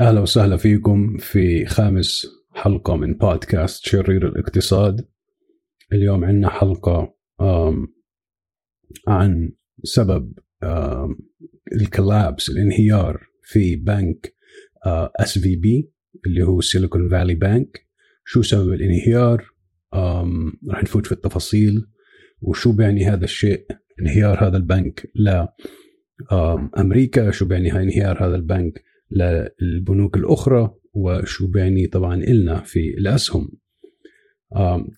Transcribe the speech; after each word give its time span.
أهلا 0.00 0.20
وسهلا 0.20 0.56
فيكم 0.56 1.16
في 1.16 1.66
خامس 1.66 2.26
حلقة 2.54 2.96
من 2.96 3.14
بودكاست 3.14 3.84
شرير 3.84 4.28
الاقتصاد. 4.28 5.08
اليوم 5.92 6.24
عندنا 6.24 6.48
حلقة 6.48 7.14
عن 9.08 9.52
سبب 9.84 10.38
ال 11.72 11.81
collapse 11.81 12.50
الانهيار 12.50 13.20
في 13.42 13.76
بنك 13.76 14.34
SVB 15.20 15.92
اللي 16.26 16.42
هو 16.42 16.60
سيليكون 16.60 17.08
فالي 17.08 17.34
بنك 17.34 17.86
شو 18.24 18.42
سبب 18.42 18.72
الانهيار؟ 18.72 19.44
راح 20.70 20.82
نفوت 20.82 21.06
في 21.06 21.12
التفاصيل. 21.12 21.86
وشو 22.40 22.72
بيعني 22.72 23.04
هذا 23.04 23.24
الشيء؟ 23.24 23.66
انهيار 24.00 24.46
هذا 24.46 24.56
البنك 24.56 25.10
ل 25.14 25.46
أمريكا 26.78 27.30
شو 27.30 27.44
بيعني 27.44 27.72
انهيار 27.72 28.26
هذا 28.26 28.36
البنك؟ 28.36 28.89
للبنوك 29.10 30.16
الأخرى 30.16 30.74
وشو 30.92 31.46
بيعني 31.46 31.86
طبعا 31.86 32.14
إلنا 32.14 32.60
في 32.60 32.94
الأسهم. 32.98 33.50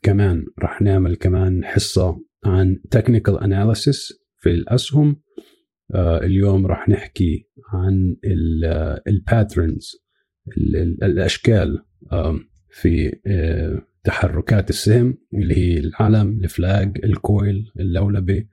كمان 0.02 0.44
راح 0.58 0.82
نعمل 0.82 1.16
كمان 1.16 1.64
حصة 1.64 2.20
عن 2.44 2.80
technical 2.90 3.38
analysis 3.38 4.12
في 4.38 4.50
الأسهم. 4.50 5.22
آه 5.94 6.18
اليوم 6.18 6.66
راح 6.66 6.88
نحكي 6.88 7.48
عن 7.72 8.16
ال 9.08 9.18
patterns 9.18 9.96
الأشكال 11.02 11.84
في 12.70 13.20
آه 13.26 13.82
تحركات 14.04 14.70
السهم 14.70 15.18
اللي 15.34 15.56
هي 15.56 15.78
العلم 15.78 16.40
ال 16.44 16.55
flag 16.55 16.98
ال 17.04 17.16
coil 17.16 17.64
اللولبة. 17.80 18.44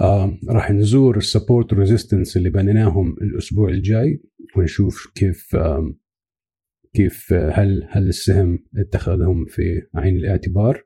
آه 0.00 0.38
راح 0.48 0.70
نزور 0.70 1.16
السبورت 1.16 1.74
ريزيستنس 1.74 2.36
اللي 2.36 2.50
بنيناهم 2.50 3.16
الأسبوع 3.22 3.68
الجاي. 3.70 4.22
ونشوف 4.56 5.12
كيف 5.14 5.56
آه 5.56 5.94
كيف 6.94 7.32
هل 7.32 7.88
هل 7.90 8.08
السهم 8.08 8.58
اتخذهم 8.76 9.44
في 9.46 9.82
عين 9.94 10.16
الاعتبار. 10.16 10.84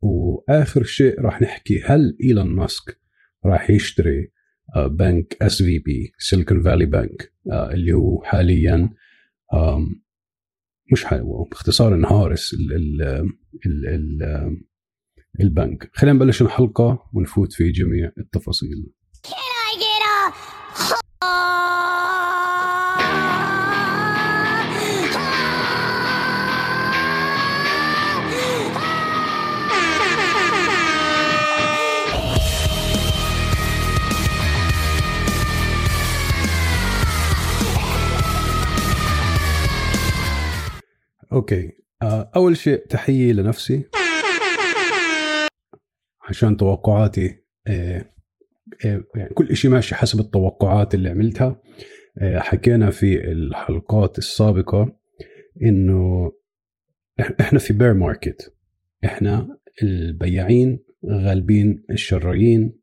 وآخر 0.00 0.82
شيء 0.82 1.20
راح 1.20 1.42
نحكي 1.42 1.82
هل 1.84 2.16
إيلون 2.22 2.46
ماسك 2.46 3.00
راح 3.44 3.70
يشتري 3.70 4.32
بنك 4.76 5.36
اس 5.42 5.62
في 5.62 5.78
بي 5.78 6.12
سيليكون 6.18 6.62
فالي 6.62 6.86
بنك 6.86 7.32
اللي 7.46 7.92
هو 7.92 8.22
حاليا 8.24 8.90
مش 10.92 11.04
باختصار 11.50 11.94
انهارس 11.94 12.54
ال 12.54 12.72
ال 12.72 13.02
ال 13.66 13.86
ال 13.86 14.22
البنك. 15.40 15.90
خلينا 15.92 16.16
نبلش 16.16 16.42
الحلقة 16.42 17.10
ونفوت 17.12 17.52
في 17.52 17.70
جميع 17.70 18.12
التفاصيل. 18.18 18.92
okay. 41.34 41.72
آه، 42.02 42.30
أول 42.36 42.56
شيء 42.56 42.86
تحية 42.86 43.32
لنفسي. 43.32 43.84
عشان 46.28 46.56
توقعاتي 46.56 47.36
آه، 47.66 48.10
آه، 48.86 49.04
يعني 49.16 49.34
كل 49.34 49.56
شيء 49.56 49.70
ماشي 49.70 49.94
حسب 49.94 50.20
التوقعات 50.20 50.94
اللي 50.94 51.08
عملتها. 51.08 51.60
حكينا 52.20 52.90
في 52.90 53.32
الحلقات 53.32 54.18
السابقة 54.18 54.96
إنه 55.62 56.32
إحنا 57.40 57.58
في 57.58 57.72
bear 57.72 57.94
market 57.94 58.54
إحنا 59.04 59.58
البياعين 59.82 60.84
غالبين 61.10 61.84
الشرائين. 61.90 62.80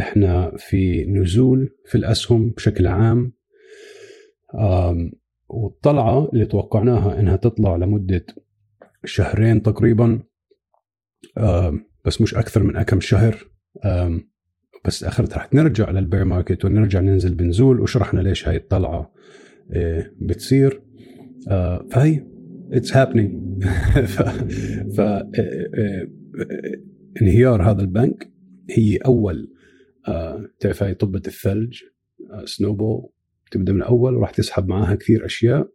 إحنا 0.00 0.56
في 0.56 1.04
نزول 1.04 1.76
في 1.86 1.94
الأسهم 1.94 2.50
بشكل 2.50 2.86
عام. 2.86 3.32
والطلعة 5.48 6.30
اللي 6.32 6.46
توقعناها 6.46 7.20
إنها 7.20 7.36
تطلع 7.36 7.76
لمدة 7.76 8.26
شهرين 9.04 9.62
تقريبا 9.62 10.22
بس 12.04 12.20
مش 12.20 12.34
أكثر 12.34 12.62
من 12.62 12.82
كم 12.82 13.00
شهر 13.00 13.48
بس 14.84 15.04
اخرت 15.04 15.34
رح 15.34 15.54
نرجع 15.54 15.90
لل 15.90 16.01
bear 16.01 16.24
market 16.24 16.64
ونرجع 16.64 17.00
ننزل 17.00 17.34
بنزول 17.34 17.80
وشرحنا 17.80 18.20
ليش 18.20 18.48
هاي 18.48 18.56
الطلعة 18.56 19.12
آه، 19.72 20.10
بتصير. 20.20 20.82
آه، 21.48 21.86
فهي 21.90 22.26
it's 22.72 22.96
happening 22.96 23.64
ف 24.96 25.00
آه، 25.00 26.08
انهيار 27.22 27.62
هذا 27.70 27.80
البنك 27.80 28.32
هي 28.70 28.96
أول 28.96 29.52
تعرف 30.60 30.82
هاي 30.82 30.94
طبة 30.94 31.22
الثلج 31.26 31.82
سنوبول 32.44 33.08
تبدأ 33.50 33.72
من 33.72 33.82
الأول 33.82 34.14
وراح 34.14 34.30
تسحب 34.30 34.68
معاها 34.68 34.94
كثير 34.94 35.26
أشياء. 35.26 35.68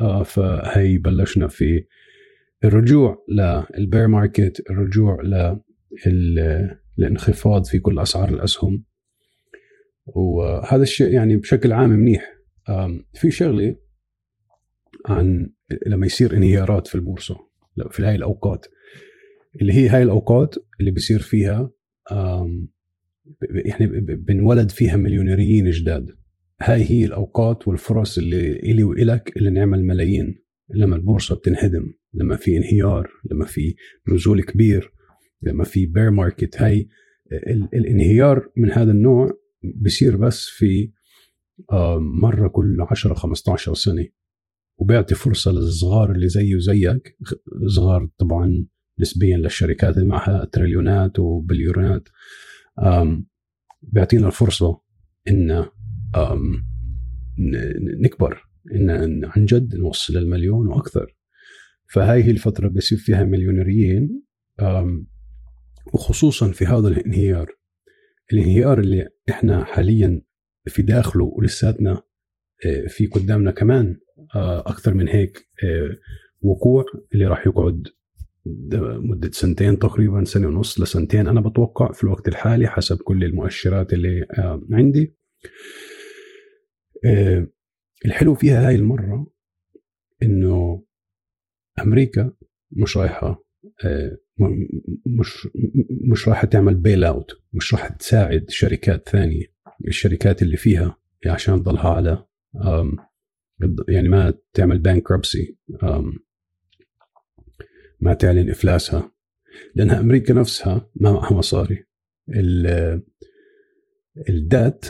آه 0.00 0.22
فهي 0.22 0.98
بلشنا 0.98 1.48
في 1.48 1.84
الرجوع 2.64 3.24
للبير 3.78 4.06
ماركت 4.06 4.62
الرجوع 4.70 5.22
للانخفاض 6.98 7.64
في 7.64 7.78
كل 7.78 7.98
أسعار 7.98 8.28
الأسهم. 8.28 8.84
وهذا 10.06 10.82
الشيء 10.82 11.12
يعني 11.12 11.36
بشكل 11.36 11.72
عام 11.72 11.90
منيح. 11.90 12.34
في 13.14 13.30
شغلة 13.30 13.76
عن 15.06 15.50
لما 15.86 16.06
يصير 16.06 16.36
انهيارات 16.36 16.86
في 16.86 16.94
البورصة 16.94 17.36
في 17.90 18.02
هاي 18.02 18.14
الأوقات. 18.14 18.66
اللي 19.60 19.72
هي 19.72 19.88
هاي 19.88 20.02
الأوقات 20.02 20.54
اللي 20.80 20.90
بيصير 20.90 21.18
فيها 21.18 21.70
يعني 23.40 23.86
بنولد 24.00 24.70
فيها 24.70 24.96
مليونيريين 24.96 25.70
جداد. 25.70 26.10
هاي 26.60 26.90
هي 26.90 27.04
الأوقات 27.04 27.68
والفرص 27.68 28.18
اللي 28.18 28.52
إلي 28.52 28.82
وإلك 28.82 29.36
اللي 29.36 29.50
نعمل 29.50 29.84
ملايين. 29.84 30.44
لما 30.74 30.96
البورصة 30.96 31.34
بتنهدم 31.34 31.92
لما 32.14 32.36
في 32.36 32.56
انهيار 32.56 33.10
لما 33.30 33.44
في 33.44 33.74
نزول 34.08 34.42
كبير 34.42 34.92
لما 35.42 35.64
في 35.64 35.86
bear 35.86 36.10
market 36.10 36.62
هاي 36.62 36.88
الانهيار 37.74 38.50
من 38.56 38.70
هذا 38.70 38.90
النوع 38.92 39.30
بصير 39.76 40.16
بس 40.16 40.46
في 40.48 40.92
آه، 41.72 41.98
مرة 41.98 42.48
كل 42.48 42.76
10 42.80 43.14
15 43.14 43.74
سنة. 43.74 44.06
وبيعطي 44.78 45.14
فرصة 45.14 45.52
للصغار 45.52 46.12
اللي 46.12 46.28
زي 46.28 46.54
وزيك 46.54 47.18
صغار 47.76 48.08
طبعا 48.18 48.66
نسبيا 49.00 49.36
للشركات 49.36 49.96
اللي 49.96 50.08
معها 50.08 50.44
تريليونات 50.44 51.18
وبليونات 51.18 52.08
بيعطينا 53.82 54.26
الفرصة 54.26 54.80
إن 55.28 55.66
نكبر. 58.00 58.44
ان 58.74 59.24
عن 59.24 59.44
جد 59.44 59.76
نوصل 59.76 60.16
المليون 60.16 60.66
وأكثر. 60.66 61.16
فهاي 61.92 62.24
هي 62.24 62.30
الفترة 62.30 62.68
بيصير 62.68 62.98
فيها 62.98 63.24
مليونيريين 63.24 64.22
وخصوصا 65.92 66.50
في 66.52 66.66
هذا 66.66 66.88
الانهيار. 66.88 67.52
الانهيار 68.32 68.80
اللي 68.80 69.08
إحنا 69.28 69.64
حاليا 69.64 70.22
في 70.66 70.82
داخله 70.82 71.24
ولساتنا 71.24 72.02
آه، 72.66 72.86
في 72.88 73.06
قدامنا 73.06 73.50
كمان 73.50 73.96
آه، 74.34 74.60
أكثر 74.60 74.94
من 74.94 75.08
هيك 75.08 75.48
آه، 75.64 75.96
وقوع 76.40 76.84
اللي 77.14 77.26
راح 77.26 77.46
يقعد 77.46 77.88
مدة 78.82 79.30
سنتين 79.32 79.78
تقريبا 79.78 80.24
سنة 80.24 80.46
ونص 80.46 80.80
لسنتين. 80.80 81.28
أنا 81.28 81.40
بتوقع 81.40 81.92
في 81.92 82.04
الوقت 82.04 82.28
الحالي 82.28 82.68
حسب 82.68 82.96
كل 82.96 83.24
المؤشرات 83.24 83.92
اللي 83.92 84.26
عندي. 84.72 85.14
آه، 87.04 87.48
الحلو 88.06 88.34
فيها 88.34 88.68
هاي 88.68 88.74
المرة 88.74 89.26
إنه 90.22 90.84
أمريكا 91.78 92.32
مش 92.70 92.96
رايحة 92.96 93.44
آه، 93.84 94.18
مش 95.06 95.48
مش 96.10 96.28
رايحة 96.28 96.46
تعمل 96.46 96.74
bail 96.74 97.04
out 97.04 97.30
مش 97.52 97.74
رايحة 97.74 97.88
تساعد 97.88 98.50
شركات 98.50 99.08
ثانية. 99.08 99.54
الشركات 99.88 100.42
اللي 100.42 100.56
فيها 100.56 100.98
عشان 101.26 101.62
تضلها 101.62 101.88
على 101.88 102.26
يعني 103.88 104.08
ما 104.08 104.34
تعمل 104.52 104.78
bankruptcy 104.78 105.58
ما 108.00 108.14
تعلن 108.14 108.50
إفلاسها. 108.50 109.12
لأنها 109.74 110.00
أمريكا 110.00 110.34
نفسها 110.34 110.90
ما 110.94 111.12
معها 111.12 111.34
مصاري. 111.34 111.84
الدات 114.28 114.84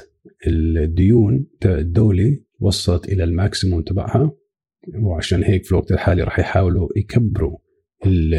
الديون 0.46 1.46
الدولة 1.64 2.38
وصلت 2.60 3.08
إلى 3.08 3.24
ال 3.24 3.32
maximum 3.32 3.82
تبعها 3.82 4.32
وعشان 5.02 5.44
هيك 5.44 5.64
في 5.64 5.72
الوقت 5.72 5.92
الحالي 5.92 6.22
راح 6.22 6.38
يحاولوا 6.38 6.88
يكبروا 6.96 7.58
ال 8.06 8.34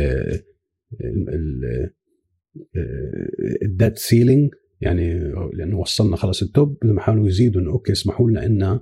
ال 3.63 3.70
debt 3.70 3.97
ceiling 3.97 4.53
يعني 4.81 5.19
لأنه 5.53 5.79
وصلنا 5.79 6.15
خلص 6.15 6.43
ال 6.43 6.52
top 6.52 6.77
لما 6.83 7.01
حاولوا 7.01 7.27
يزيدوا 7.27 7.61
إنه 7.61 7.71
okay 7.71 7.91
اسمحوا 7.91 8.29
لنا 8.29 8.45
إن 8.45 8.79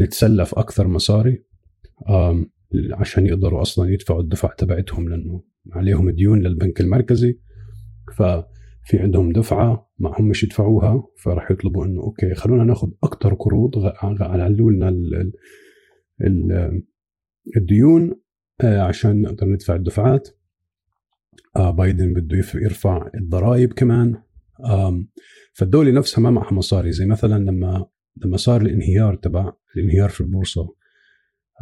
نتسلف 0.00 0.54
أكثر 0.54 0.88
مصاري 0.88 1.44
عشان 2.92 3.26
يقدروا 3.26 3.62
أصلا 3.62 3.92
يدفعوا 3.92 4.20
الدفع 4.20 4.54
تبعتهم 4.54 5.08
لأنه 5.08 5.42
عليهم 5.72 6.10
ديون 6.10 6.42
للبنك 6.42 6.80
المركزي. 6.80 7.38
ففي 8.84 8.98
عندهم 8.98 9.32
دفعة 9.32 9.90
معهم 9.98 10.28
مش 10.28 10.44
يدفعوها 10.44 11.08
فراح 11.18 11.50
يطلبوا 11.50 11.84
إنه 11.84 12.02
okay 12.02 12.34
خلونا 12.34 12.64
ناخذ 12.64 12.88
أكثر 13.04 13.34
قروض 13.34 13.92
على 14.02 14.56
لنا 14.60 14.88
الديون 17.56 18.14
آه، 18.60 18.80
عشان 18.80 19.22
نقدر 19.22 19.46
ندفع 19.46 19.74
الدفعات. 19.74 20.28
آه 21.56 21.70
بايدن 21.70 22.12
بده 22.12 22.36
يرفع 22.54 23.10
الضرائب 23.14 23.72
كمان. 23.72 24.22
فالدولة 25.52 25.90
نفسها 25.90 26.22
ما 26.22 26.30
معها 26.30 26.54
مصاري. 26.54 26.92
زي 26.92 27.06
مثلا 27.06 27.44
لما 27.44 27.86
لما 28.16 28.36
صار 28.36 28.62
الانهيار 28.62 29.14
تبع 29.14 29.52
الانهيار 29.76 30.08
في 30.08 30.20
البورصة 30.20 30.74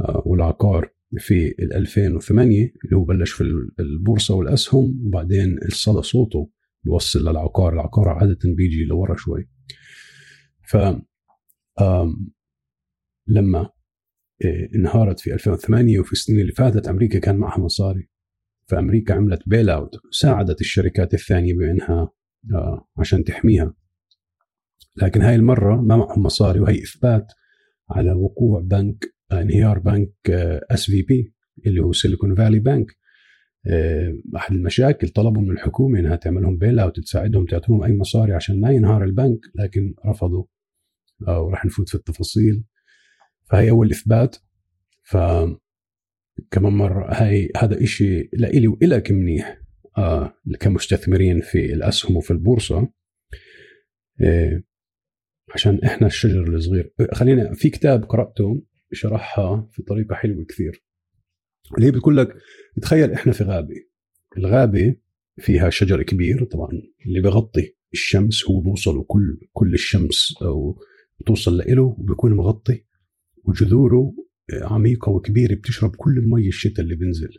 آه 0.00 0.22
والعقار 0.26 0.92
في 1.18 1.54
2008 1.58 2.72
اللي 2.84 2.96
هو 2.96 3.04
بلش 3.04 3.30
في 3.30 3.44
البورصة 3.80 4.34
والأسهم 4.34 5.06
وبعدين 5.06 5.58
الصدى 5.62 6.02
صوته 6.02 6.50
بيوصل 6.84 7.20
للعقار 7.28 7.72
العقار 7.72 8.08
عادة 8.08 8.38
بيجي 8.44 8.84
لورا 8.84 9.16
شوي. 9.16 9.48
ف 10.62 10.76
لما 13.26 13.70
آه، 14.44 14.68
انهارت 14.74 15.20
في 15.20 15.34
2008 15.34 16.00
وفي 16.00 16.12
السنين 16.12 16.40
اللي 16.40 16.52
فاتت 16.52 16.88
أمريكا 16.88 17.18
كان 17.18 17.36
معها 17.36 17.58
مصاري. 17.60 18.08
فأمريكا 18.66 19.14
عملت 19.14 19.42
bailout 19.46 19.94
ساعدت 20.10 20.60
الشركات 20.60 21.14
الثانية 21.14 21.54
بأنها 21.54 22.10
آه، 22.54 22.88
عشان 22.98 23.24
تحميها. 23.24 23.74
لكن 24.96 25.22
هاي 25.22 25.34
المرة 25.34 25.76
ما 25.76 25.96
معهم 25.96 26.22
مصاري 26.22 26.60
وهي 26.60 26.82
إثبات 26.82 27.32
على 27.90 28.12
وقوع 28.12 28.60
بنك 28.60 29.14
آه، 29.32 29.42
انهيار 29.42 29.78
بنك 29.78 30.30
SVB 30.70 31.34
اللي 31.66 31.80
هو 31.80 31.92
Silicon 31.92 32.34
Valley 32.34 32.58
Bank 32.58 32.96
أحد 34.36 34.54
المشاكل 34.54 35.08
طلبوا 35.08 35.42
من 35.42 35.50
الحكومة 35.50 35.98
إنها 35.98 36.16
تعمل 36.16 36.42
لهم 36.42 36.58
bailout 36.58 37.00
تساعدهم 37.00 37.46
تعطيهم 37.46 37.82
أي 37.82 37.96
مصاري 37.96 38.32
عشان 38.32 38.60
ما 38.60 38.70
ينهار 38.70 39.04
البنك 39.04 39.38
لكن 39.54 39.94
رفضوا 40.06 40.44
وراح 41.28 41.64
نفوت 41.64 41.88
في 41.88 41.94
التفاصيل. 41.94 42.64
فهي 43.50 43.70
اول 43.70 43.90
اثبات 43.90 44.36
ف 45.02 45.16
كمان 46.50 46.72
مرة 46.72 47.14
هاي 47.14 47.52
هذا 47.56 47.82
إشي 47.82 48.30
لإلي 48.32 48.68
وإلك 48.68 49.10
منيح 49.12 49.60
آه 49.98 50.34
كمستثمرين 50.60 51.40
في 51.40 51.72
الأسهم 51.72 52.16
وفي 52.16 52.30
البورصة. 52.30 52.92
آه 54.20 54.62
عشان 55.54 55.80
إحنا 55.84 56.06
الشجر 56.06 56.54
الصغير. 56.54 56.94
خلينا 57.12 57.54
في 57.54 57.70
كتاب 57.70 58.04
قرأته 58.04 58.62
شرحها 58.92 59.68
في 59.72 59.82
طريقة 59.82 60.14
حلوة 60.14 60.44
كثير. 60.44 60.84
اللي 61.76 61.86
هي 61.86 61.90
بتقول 61.90 62.16
لك 62.16 62.36
تخيل 62.82 63.12
إحنا 63.12 63.32
في 63.32 63.44
غابة. 63.44 63.74
الغابة 64.38 64.96
فيها 65.38 65.70
شجر 65.70 66.02
كبير 66.02 66.44
طبعا 66.44 66.70
اللي 67.06 67.20
بغطي 67.20 67.76
الشمس 67.92 68.44
هو 68.50 68.60
بوصل 68.60 69.04
كل 69.08 69.40
كل 69.52 69.74
الشمس 69.74 70.34
أو 70.42 70.82
بتوصل 71.20 71.56
له 71.56 71.82
وبيكون 71.82 72.36
مغطي. 72.36 72.84
وجذوره 73.44 74.14
عميقة 74.62 75.10
وكبيرة 75.10 75.54
بتشرب 75.54 75.96
كل 75.96 76.18
المي 76.18 76.48
الشتاء 76.48 76.80
اللي 76.84 76.94
بنزل 76.94 77.30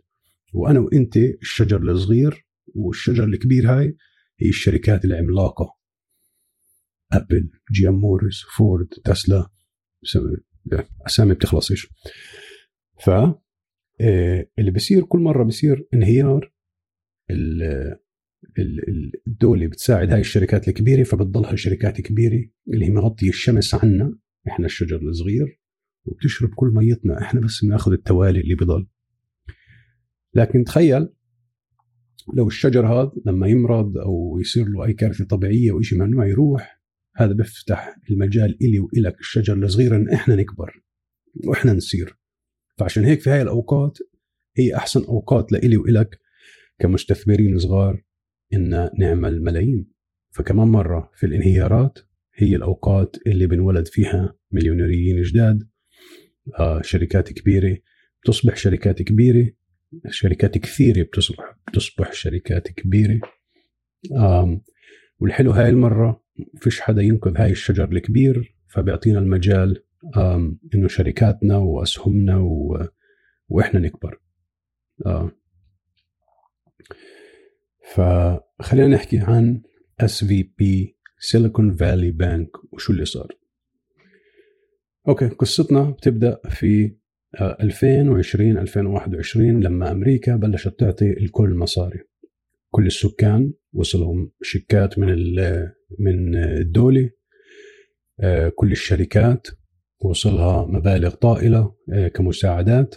وأنا 0.54 0.80
وإنت 0.80 1.18
الشجر 1.18 1.82
الصغير 1.82 2.48
والشجر 2.76 3.24
الكبير 3.24 3.70
هاي 3.72 3.98
هي 4.40 4.50
الشركات 4.50 5.06
العملاقة. 5.06 5.78
أبل 7.14 7.50
GM 7.72 7.94
موريس 7.94 8.42
فورد 8.58 8.88
تسلا 8.88 9.50
أسامي 11.08 11.34
بتخلصش 11.34 11.88
ف 13.04 13.10
اللي 14.60 14.72
بصير 14.72 15.04
كل 15.04 15.20
مرة 15.20 15.44
بصير 15.44 15.88
انهيار 15.94 16.54
الدولة 19.28 19.68
بتساعد 19.68 20.12
هاي 20.12 20.20
الشركات 20.20 20.68
الكبيرة 20.68 21.04
فبتضلها 21.04 21.56
شركات 21.56 22.02
كبيرة 22.02 22.50
اللي 22.74 22.86
هي 22.86 22.90
مغطية 22.90 23.30
الشمس 23.30 23.76
عنا 23.76 24.18
إحنا 24.48 24.66
الشجر 24.66 25.02
الصغير 25.02 25.60
وبتشرب 26.06 26.50
كل 26.56 26.68
ميتنا 26.68 27.22
إحنا 27.22 27.42
بس 27.42 27.66
بناخذ 27.66 27.92
التوالي 27.92 28.42
اللي 28.42 28.56
بضل. 28.56 28.88
لكن 30.34 30.64
تخيل 30.64 31.10
لو 32.34 32.48
الشجر 32.48 32.88
هذا 32.88 33.12
لما 33.26 33.48
يمرض 33.48 33.98
أو 33.98 34.40
يصير 34.40 34.68
له 34.68 34.86
أي 34.86 34.94
كارثة 34.94 35.26
طبيعية 35.26 35.72
أو 35.72 35.82
شيء 35.82 36.24
يروح 36.24 36.82
هذا 37.16 37.34
بيفتح 37.34 37.96
المجال 38.12 38.58
إلي 38.62 38.80
وإلك 38.80 39.20
الشجر 39.20 39.54
الصغير 39.54 39.96
إن 39.96 40.10
إحنا 40.10 40.36
نكبر 40.36 40.84
وإحنا 41.46 41.74
نصير. 41.74 42.21
فعشان 42.82 43.06
هيك 43.06 43.22
في 43.22 43.30
هاي 43.30 43.42
الأوقات 43.42 43.98
هي 44.58 44.76
أحسن 44.76 45.04
أوقات 45.04 45.52
لإلي 45.52 45.78
وإلك 45.78 46.20
كمستثمرين 46.80 47.60
صغار 47.60 48.04
إن 48.54 48.90
نعمل 49.00 49.44
ملايين. 49.44 49.88
فكمان 50.32 50.68
مرة 50.68 51.12
في 51.16 51.26
الانهيارات 51.26 52.00
هي 52.36 52.56
الأوقات 52.56 53.16
اللي 53.28 53.48
بنولد 53.48 53.88
فيها 53.88 54.36
مليونيريين 54.52 55.22
جداد. 55.22 55.68
آه 56.60 56.82
شركات 56.82 57.34
كبيرة 57.34 57.78
بتصبح 58.24 58.56
شركات 58.56 59.02
كبيرة 59.02 59.52
شركات 60.10 60.58
كثيرة 60.58 61.04
بتصبح 61.04 61.58
بتصبح 61.68 62.14
شركات 62.14 62.68
كبيرة. 62.68 63.20
والحلو 65.20 65.52
هاي 65.52 65.70
المرة 65.70 66.24
فيش 66.58 66.82
حدا 66.82 67.02
ينقذ 67.02 67.38
هاي 67.38 67.52
الشجر 67.52 67.92
الكبير 67.92 68.56
فبيعطينا 68.68 69.20
المجال 69.20 69.84
إنه 70.76 70.88
شركاتنا 70.88 71.58
وأسهمنا 71.58 72.38
و... 72.38 72.88
وإحنا 73.50 73.80
نكبر. 73.80 74.22
آه. 75.06 75.32
فخلينا 77.94 78.88
نحكي 78.88 79.18
عن 79.18 79.62
SVB 80.00 80.98
Silicon 81.20 81.76
Valley 81.76 82.12
Bank 82.12 82.74
وشو 82.74 82.94
اللي 82.94 83.06
صار. 83.06 83.38
okay 85.08 85.28
قصتنا 85.28 85.90
بتبدأ 85.90 86.40
في 86.50 86.96
2020 87.42 88.58
آه، 88.58 88.62
2021 88.62 89.60
لما 89.60 89.92
أمريكا 89.92 90.36
بلشت 90.36 90.80
تعطي 90.80 91.12
الكل 91.12 91.50
مصاري. 91.50 92.00
كل 92.70 92.86
السكان 92.86 93.54
وصلهم 93.74 94.32
شيكات 94.42 95.00
من 95.00 95.08
من 96.00 96.36
الدولة 96.36 97.10
آه، 98.20 98.50
كل 98.56 98.72
الشركات. 98.72 99.48
وصلها 100.02 100.66
مبالغ 100.66 101.10
طائلة 101.10 101.76
آه، 101.94 102.08
كمساعدات. 102.08 102.96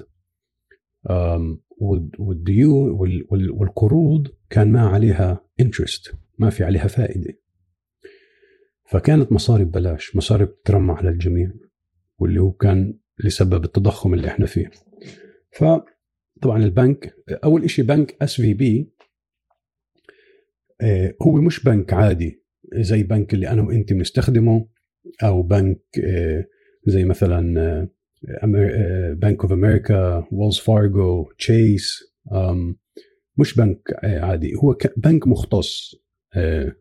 والديون 2.19 2.91
والقروض 3.31 4.29
كان 4.51 4.73
ما 4.73 4.81
عليها 4.81 5.45
interest 5.61 6.15
ما 6.39 6.51
في 6.51 6.65
عليها 6.65 6.87
فائدة. 6.87 7.39
فكانت 8.87 9.33
مصاري 9.33 9.65
ببلاش 9.65 10.17
مصاري 10.17 10.45
بترمى 10.45 10.93
على 10.93 11.09
الجميع 11.09 11.51
واللي 12.19 12.41
هو 12.41 12.53
كان 12.53 12.99
لسبب 13.25 13.65
التضخم 13.65 14.15
اللي 14.15 14.29
إحنا 14.29 14.47
فيه. 14.47 14.71
فطبعا 15.53 16.65
البنك 16.65 17.15
أول 17.45 17.71
شيء 17.71 17.85
بنك 17.85 18.17
SVB 18.23 18.93
هو 21.23 21.33
مش 21.33 21.65
بنك 21.65 21.93
عادي 21.93 22.43
زي 22.75 23.03
بنك 23.03 23.35
اللي 23.35 23.49
أنا 23.49 23.63
وأنت 23.63 23.93
بنستخدمه 23.93 24.69
أو 25.23 25.43
بنك 25.43 25.81
آه، 26.05 26.45
زي 26.87 27.05
مثلا 27.05 27.89
Bank 29.13 29.43
of 29.43 29.53
America 29.53 30.29
و 30.33 30.37
Wells 30.37 30.59
Fargo 30.59 31.33
Chase 31.39 32.15
مش 33.37 33.57
بنك 33.57 33.79
آه، 34.05 34.21
عادي 34.21 34.55
هو 34.55 34.77
بنك 34.97 35.27
مختص 35.27 35.95
آه، 36.37 36.73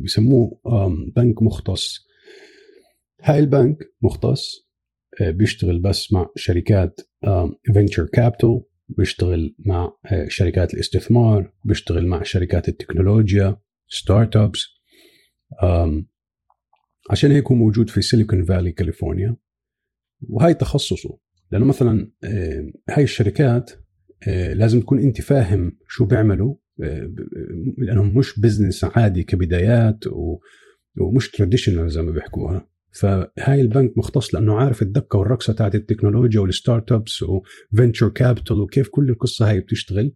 بيسموه 0.00 0.60
بنك 1.16 1.42
مختص. 1.42 2.06
هاي 3.22 3.38
البنك 3.38 3.78
مختص 4.02 4.68
آه، 5.20 5.30
بيشتغل 5.30 5.78
بس 5.78 6.12
مع 6.12 6.30
شركات 6.36 7.00
venture 7.72 8.06
capital 8.06 8.62
بيشتغل 8.88 9.54
مع 9.58 9.92
شركات 10.28 10.74
الاستثمار 10.74 11.52
بيشتغل 11.64 12.06
مع 12.06 12.22
شركات 12.22 12.68
التكنولوجيا 12.68 13.56
startups 13.88 14.66
عشان 17.10 17.30
هيك 17.30 17.48
هو 17.48 17.54
موجود 17.54 17.90
في 17.90 18.02
Silicon 18.02 18.44
Valley 18.44 18.72
كاليفورنيا. 18.72 19.36
وهي 20.28 20.54
تخصصه. 20.54 21.18
لأنه 21.52 21.64
مثلا 21.64 22.10
آه، 22.24 22.72
هاي 22.90 23.02
الشركات 23.02 23.70
لازم 24.52 24.80
تكون 24.80 24.98
أنت 24.98 25.20
فاهم 25.20 25.78
شو 25.88 26.04
بيعملوا. 26.04 26.54
لانهم 27.78 28.18
مش 28.18 28.40
business 28.40 28.84
عادي 28.84 29.22
كبدايات 29.22 30.04
ومش 31.00 31.30
traditional 31.30 31.90
زي 31.90 32.02
ما 32.02 32.10
بيحكوها. 32.10 32.68
فهاي 32.92 33.60
البنك 33.60 33.98
مختص 33.98 34.34
لأنه 34.34 34.56
عارف 34.56 34.82
الدقة 34.82 35.18
والرقصة 35.18 35.52
تاعت 35.52 35.74
التكنولوجيا 35.74 36.40
وال 36.40 36.92
startups 36.92 37.24
و 37.72 37.76
venture 37.76 38.08
capital 38.08 38.60
وكيف 38.60 38.88
كل 38.88 39.10
القصة 39.10 39.50
هاي 39.50 39.60
بتشتغل. 39.60 40.14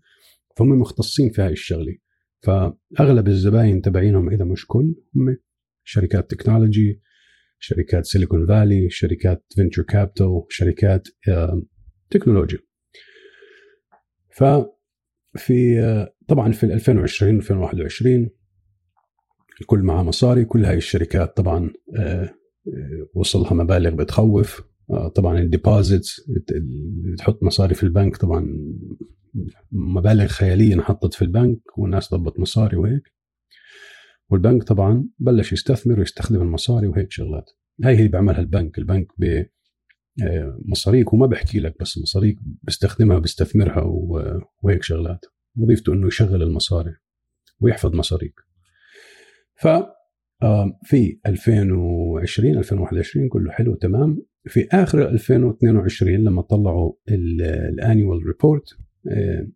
فهم 0.57 0.69
مختصين 0.69 1.31
في 1.31 1.43
هاي 1.43 1.53
الشغلة. 1.53 1.97
فأغلب 2.43 3.29
الزباين 3.29 3.83
تبعينهم 3.83 4.31
إذا 4.31 4.45
مش 4.45 4.67
كل 4.67 4.95
هم 5.17 5.37
شركات 5.89 6.31
technology 6.31 7.01
شركات 7.59 8.05
Silicon 8.05 8.47
Valley 8.47 8.91
شركات 8.91 9.45
venture 9.55 9.83
capital 9.83 10.43
شركات 10.49 11.09
تكنولوجيا 12.11 12.59
ففي 14.31 15.81
آه، 15.81 16.15
طبعا 16.29 16.53
في 16.53 16.67
2020 16.67 17.37
2021 17.37 18.31
الكل 19.61 19.83
معاه 19.83 20.03
مصاري 20.03 20.45
كل 20.45 20.65
هاي 20.65 20.77
الشركات 20.77 21.37
طبعا 21.37 21.71
آه، 21.99 22.03
آه، 22.03 23.09
وصلها 23.15 23.55
مبالغ 23.55 23.95
بتخوف. 23.95 24.69
طبعا 25.15 25.39
الديبوزيتس 25.39 26.31
تحط 27.19 27.43
مصاري 27.43 27.75
في 27.75 27.83
البنك 27.83 28.17
طبعا 28.17 28.47
مبالغ 29.73 30.27
خيالية 30.27 30.75
انحطت 30.75 31.15
في 31.15 31.23
البنك 31.23 31.59
والناس 31.79 32.15
ضبط 32.15 32.41
مصاري 32.41 32.77
وهيك. 32.77 33.18
والبنك 34.31 34.63
طبعا 34.63 35.09
بلش 35.19 35.53
يستثمر 35.53 35.99
ويستخدم 35.99 36.43
المصاري 36.43 36.87
وهيك 36.87 37.13
شغلات. 37.13 37.51
هاي 37.85 37.97
هي 37.97 38.09
بيعملها 38.09 38.41
البنك. 38.41 38.79
البنك 38.79 39.07
ب 39.19 39.45
آه، 40.23 40.59
مصاريك 40.65 41.13
وما 41.13 41.27
بحكي 41.27 41.61
لك 41.61 41.77
بس 41.81 41.99
مصاريك 41.99 42.39
بيستخدمها 42.43 43.19
بيستثمرها 43.19 43.83
وهيك 44.63 44.83
شغلات. 44.83 45.25
وظيفته 45.57 45.93
إنه 45.93 46.07
يشغل 46.07 46.43
المصاري 46.43 46.95
ويحفظ 47.61 47.95
مصاريك. 47.95 48.35
ف 49.55 49.69
في 50.85 51.21
2020 51.27 52.59
2021 52.59 53.29
كله 53.29 53.53
حلو 53.53 53.75
تمام. 53.75 54.23
في 54.45 54.69
آخر 54.73 55.09
2022 55.09 56.15
لما 56.15 56.43
طلعوا 56.43 56.93
ال 57.09 57.25
annual 57.25 58.27
report 58.27 58.65
آه، 59.11 59.49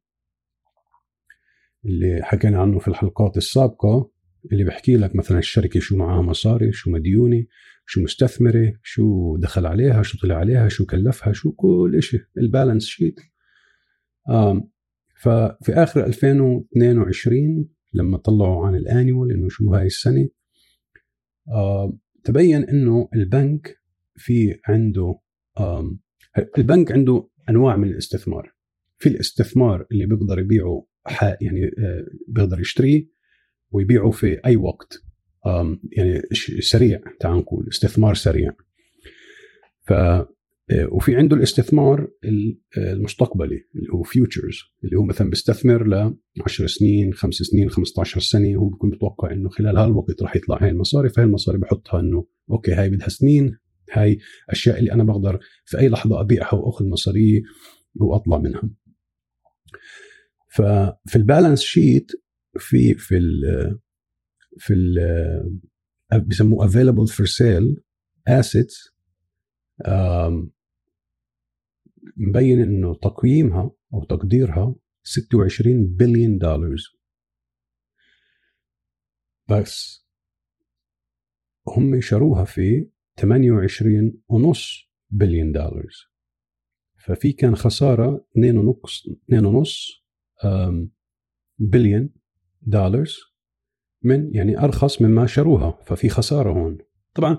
اللي 1.85 2.23
حكينا 2.23 2.61
عنه 2.61 2.79
في 2.79 2.88
الحلقات 2.88 3.37
السابقة 3.37 4.11
اللي 4.52 4.64
بحكي 4.64 4.96
لك 4.96 5.16
مثلا 5.16 5.38
الشركة 5.38 5.80
شو 5.80 5.96
معاها 5.96 6.22
مصاري 6.22 6.72
شو 6.72 6.90
مديونة 6.90 7.44
شو 7.87 8.02
مستثمرة 8.02 8.72
شو 8.82 9.37
دخل 9.37 9.66
عليها 9.66 10.02
شو 10.02 10.18
طلع 10.18 10.34
عليها 10.34 10.68
شو 10.68 10.87
كلفها 10.87 11.32
شو 11.32 11.52
كل 11.52 12.02
شيء 12.02 12.20
ال 12.38 12.44
balance 12.44 12.87
sheet 12.87 13.21
ففي 15.22 15.72
آخر 15.72 16.06
2022 16.06 17.68
لما 17.92 18.18
طلعوا 18.18 18.66
عن 18.66 18.75
ال 18.75 18.83
annual 18.83 19.32
إنه 19.32 19.49
شو 19.49 19.75
هاي 19.75 19.87
السنة 19.87 20.28
تبين 22.25 22.64
إنه 22.64 23.08
البنك 23.14 23.76
في 24.16 24.61
عنده 24.68 25.18
البنك 26.58 26.92
عنده 26.92 27.28
أنواع 27.49 27.76
من 27.76 27.88
الاستثمار. 27.88 28.52
في 28.99 29.08
الاستثمار 29.08 29.87
اللي 29.92 30.06
بيقدر 30.06 30.38
يبيعه 30.38 30.87
يعني 31.40 31.64
آه، 31.78 32.06
بيقدر 32.28 32.61
يشتريه 32.61 33.06
ويبيعه 33.73 34.11
في 34.11 34.38
أي 34.47 34.57
وقت. 34.57 35.02
يعني 35.93 36.23
سريع 36.61 37.00
تعال 37.21 37.37
نقول 37.37 37.69
استثمار 37.69 38.14
سريع. 38.14 38.52
ف 39.87 39.93
آه، 40.71 40.88
وفي 40.91 41.17
عنده 41.17 41.37
الاستثمار 41.37 42.09
المستقبلي 42.76 43.67
اللي 43.75 43.93
هو 43.95 44.02
futures 44.02 44.59
اللي 44.85 44.97
هو 44.97 45.02
مثلا 45.02 45.31
بيستثمر 45.31 45.87
ل 45.87 46.14
10 46.45 46.67
سنين 46.67 47.14
5 47.14 47.45
سنين 47.45 47.71
15 47.71 48.21
سنة 48.21 48.57
هو 48.57 48.69
بيكون 48.69 48.91
متوقع 48.91 49.33
إنه 49.33 49.49
خلال 49.49 49.76
هالوقت 49.76 50.23
راح 50.23 50.37
يطلع 50.37 50.62
هاي 50.62 50.69
المصاري 50.69 51.09
فهي 51.09 51.25
المصاري 51.25 51.59
بحطها 51.59 52.00
إنه 52.00 52.26
okay 52.50 52.73
هاي 52.73 52.91
بدها 52.91 53.09
سنين 53.09 53.57
هاي 53.93 54.19
أشياء 54.50 54.79
اللي 54.79 54.93
أنا 54.93 55.05
بقدر 55.05 55.38
في 55.64 55.79
أي 55.79 55.88
لحظة 55.88 56.21
أبيعها 56.21 56.55
وأخذ 56.55 56.88
مصاري 56.88 57.43
وأطلع 57.95 58.38
منها. 58.38 58.62
ففي 60.49 61.17
البالانس 61.17 61.61
شيت 61.61 62.12
في 62.59 62.94
في 62.94 63.16
ال 63.16 63.42
في 64.59 64.75
ال 64.75 64.99
بيسموه 66.14 66.68
available 66.68 67.09
for 67.12 67.25
sale 67.26 67.80
assets. 68.28 68.92
مبين 72.16 72.61
إنه 72.61 72.94
تقييمها 72.94 73.71
أو 73.94 74.04
تقديرها 74.04 74.75
26 75.02 75.87
بليون 75.87 76.38
دولار 76.38 76.76
بس 79.50 80.06
هم 81.68 82.00
شروها 82.00 82.44
في 82.44 82.88
28 83.21 84.23
ونص 84.28 84.90
بليون 85.11 85.52
دولار 85.52 85.87
ففي 87.04 87.32
كان 87.32 87.56
خسارة 87.56 88.26
2 88.32 88.59
ونص 88.59 89.09
2 89.25 89.44
ونص 89.44 90.04
بليون 91.59 92.11
دولار 92.62 93.09
من 94.02 94.35
يعني 94.35 94.59
أرخص 94.59 95.02
مما 95.02 95.26
شروها 95.26 95.78
ففي 95.87 96.09
خسارة 96.09 96.52
هون. 96.52 96.78
طبعا 97.14 97.38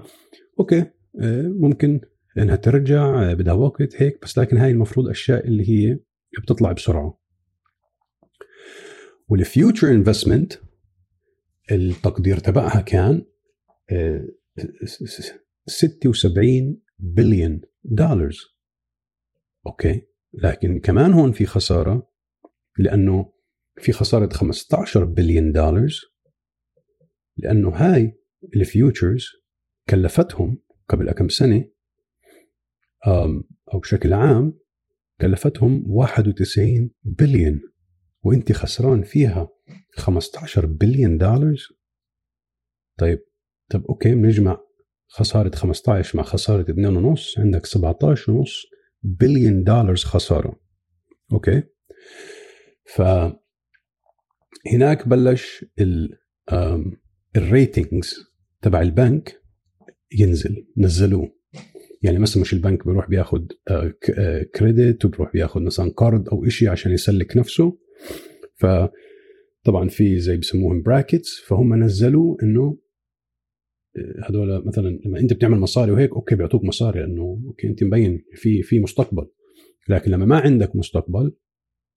okay 0.59 0.79
آه، 1.21 1.41
ممكن 1.41 2.01
إنها 2.37 2.55
ترجع 2.55 3.31
آه، 3.31 3.33
بدها 3.33 3.53
وقت 3.53 4.01
هيك 4.01 4.19
بس 4.23 4.37
لكن 4.37 4.57
هاي 4.57 4.71
المفروض 4.71 5.07
أشياء 5.09 5.47
اللي 5.47 5.69
هي 5.69 5.99
بتطلع 6.43 6.71
بسرعة. 6.71 7.19
وال 9.27 9.43
future 9.43 9.91
investment 9.91 10.53
التقدير 11.71 12.37
تبعها 12.37 12.81
كان 12.81 13.25
76 15.65 16.47
آه، 16.47 16.75
بليون 16.99 17.61
دولار 17.83 18.31
okay 19.67 20.01
لكن 20.33 20.79
كمان 20.79 21.13
هون 21.13 21.31
في 21.31 21.45
خسارة 21.45 22.09
لأنه 22.77 23.33
في 23.77 23.91
خسارة 23.91 24.33
15 24.33 25.03
بليون 25.03 25.51
دولار 25.51 25.89
لأنه 27.37 27.69
هاي 27.69 28.19
ال 28.55 28.64
futures 28.64 29.25
كلفتهم 29.89 30.61
قبل 30.89 31.11
كم 31.11 31.29
سنة 31.29 31.69
أو 33.73 33.79
بشكل 33.79 34.13
عام 34.13 34.59
كلفتهم 35.21 35.83
91 35.87 36.91
بليون 37.03 37.61
وإنت 38.23 38.51
خسران 38.51 39.03
فيها 39.03 39.49
15 39.97 40.65
بليون 40.65 41.17
دولار 41.17 41.55
طيب 42.97 43.19
طب 43.69 43.85
okay 43.85 44.15
بنجمع 44.15 44.57
خسارة 45.07 45.55
15 45.55 46.17
مع 46.17 46.23
خسارة 46.23 46.63
2.5 47.15 47.39
عندك 47.39 47.65
17.5 47.65 47.73
بليون 49.03 49.63
دولار 49.63 49.95
خسارة. 49.95 50.59
okay؟ 51.33 51.63
ف 52.85 53.01
هناك 54.73 55.07
بلش 55.07 55.65
ال 55.79 56.17
ال 57.37 57.47
ratings 57.47 58.15
تبع 58.61 58.81
البنك 58.81 59.41
ينزل 60.19 60.65
نزلوه. 60.77 61.35
يعني 62.01 62.19
مثلا 62.19 62.41
مش 62.41 62.53
البنك 62.53 62.87
بيروح 62.87 63.09
بياخد 63.09 63.51
credit 64.55 65.05
آه، 65.05 65.07
آه، 65.07 65.07
وبيروح 65.07 65.33
بياخد 65.33 65.61
مثلا 65.61 65.91
card 65.91 66.29
أو 66.29 66.47
شيء 66.47 66.69
عشان 66.69 66.91
يسلك 66.91 67.37
نفسه. 67.37 67.77
فطبعا 68.55 69.89
في 69.89 70.19
زي 70.19 70.37
بسموهم 70.37 70.81
practice 70.81 71.39
فهم 71.47 71.83
نزلوا 71.83 72.35
إنه 72.43 72.77
آه، 73.97 74.29
هذول 74.29 74.67
مثلا 74.67 74.99
لما 75.05 75.19
أنت 75.19 75.33
بتعمل 75.33 75.59
مصاري 75.59 75.91
وهيك 75.91 76.11
okay 76.11 76.35
بيعطوك 76.35 76.63
مصاري 76.63 76.99
لأنه 76.99 77.41
okay 77.47 77.67
أنت 77.67 77.83
مبين 77.83 78.23
في 78.33 78.61
في 78.61 78.79
مستقبل. 78.79 79.27
لكن 79.89 80.11
لما 80.11 80.25
ما 80.25 80.39
عندك 80.39 80.75
مستقبل 80.75 81.35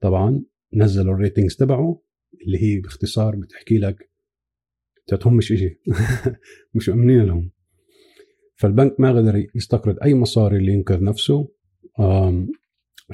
طبعا 0.01 0.43
نزلوا 0.75 1.15
ال 1.15 1.20
ratings 1.20 1.57
تبعه. 1.57 2.06
اللي 2.47 2.63
هي 2.63 2.81
باختصار 2.81 3.37
بتحكي 3.37 3.79
لك 3.79 4.11
تعطيهم 5.07 5.37
مش 5.37 5.53
إشي. 5.53 5.81
مش 6.75 6.89
مأمنين 6.89 7.25
لهم. 7.25 7.51
فالبنك 8.55 9.01
ما 9.01 9.13
قدر 9.13 9.47
يستقرض 9.55 9.97
أي 10.03 10.15
مصاري 10.15 10.57
اللي 10.57 10.73
ينقذ 10.73 11.05
نفسه 11.05 11.49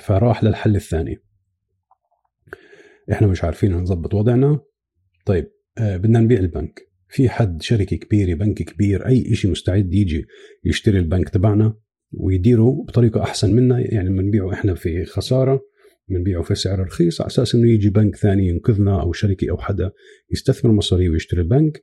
فراح 0.00 0.44
للحل 0.44 0.76
الثاني. 0.76 1.16
إحنا 3.12 3.26
مش 3.26 3.44
عارفين 3.44 3.72
نظبط 3.72 4.14
وضعنا. 4.14 4.60
طيب 5.26 5.50
آه، 5.78 5.96
بدنا 5.96 6.20
نبيع 6.20 6.38
البنك. 6.38 6.92
في 7.08 7.28
حد 7.28 7.62
شركة 7.62 7.96
كبيرة 7.96 8.34
بنك 8.34 8.62
كبير 8.62 9.06
أي 9.06 9.32
إشي 9.32 9.48
مستعد 9.48 9.94
يجي 9.94 10.26
يشتري 10.64 10.98
البنك 10.98 11.28
تبعنا 11.28 11.76
ويديره 12.12 12.84
بطريقة 12.88 13.22
أحسن 13.22 13.54
منا 13.54 13.80
يعني 13.80 14.08
بنبيعه 14.08 14.52
إحنا 14.52 14.74
في 14.74 15.04
خسارة. 15.04 15.60
بنبيعه 16.12 16.42
في 16.42 16.54
سعر 16.54 16.80
رخيص 16.80 17.20
على 17.20 17.26
أساس 17.26 17.54
إنه 17.54 17.70
يجي 17.70 17.90
بنك 17.90 18.16
ثاني 18.16 18.48
ينقذنا 18.48 19.02
أو 19.02 19.12
شركه 19.12 19.50
أو 19.50 19.58
حدا 19.58 19.92
يستثمر 20.30 20.72
مصاري 20.72 21.08
ويشتري 21.08 21.40
البنك 21.40 21.82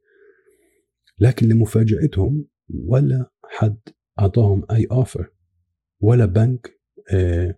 لكن 1.20 1.48
لمفاجأتهم 1.48 2.48
ولا 2.70 3.32
حد 3.44 3.80
أعطاهم 4.20 4.64
أي 4.72 4.88
offer 4.92 5.32
ولا 6.02 6.26
بنك 6.26 6.80
آه، 7.14 7.56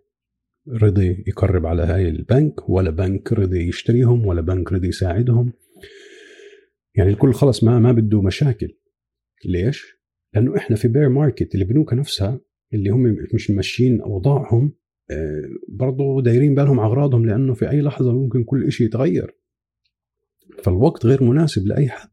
رضي 0.67 1.23
يقرب 1.27 1.65
على 1.65 1.83
هاي 1.83 2.09
البنك 2.09 2.69
ولا 2.69 2.89
بنك 2.89 3.33
رضي 3.33 3.67
يشتريهم 3.67 4.25
ولا 4.25 4.41
بنك 4.41 4.71
رضي 4.71 4.87
يساعدهم. 4.87 5.53
يعني 6.95 7.09
الكل 7.09 7.33
خلص 7.33 7.63
ما 7.63 7.79
ما 7.79 7.91
بده 7.91 8.21
مشاكل. 8.21 8.77
ليش؟ 9.45 10.01
لأنه 10.33 10.57
إحنا 10.57 10.75
في 10.75 10.87
bear 10.87 11.09
market 11.09 11.55
البنوك 11.55 11.93
نفسها 11.93 12.41
اللي 12.73 12.89
هم 12.89 13.17
مش 13.33 13.51
ماشيين 13.51 14.01
أوضاعهم 14.01 14.73
برضه 15.69 16.21
دايرين 16.21 16.55
بالهم 16.55 16.79
أغراضهم 16.79 17.25
لأنه 17.25 17.53
في 17.53 17.69
أي 17.69 17.81
لحظة 17.81 18.13
ممكن 18.13 18.43
كل 18.43 18.71
شيء 18.71 18.87
يتغير. 18.87 19.35
فالوقت 20.63 21.05
غير 21.05 21.23
مناسب 21.23 21.67
لأي 21.67 21.89
حد. 21.89 22.09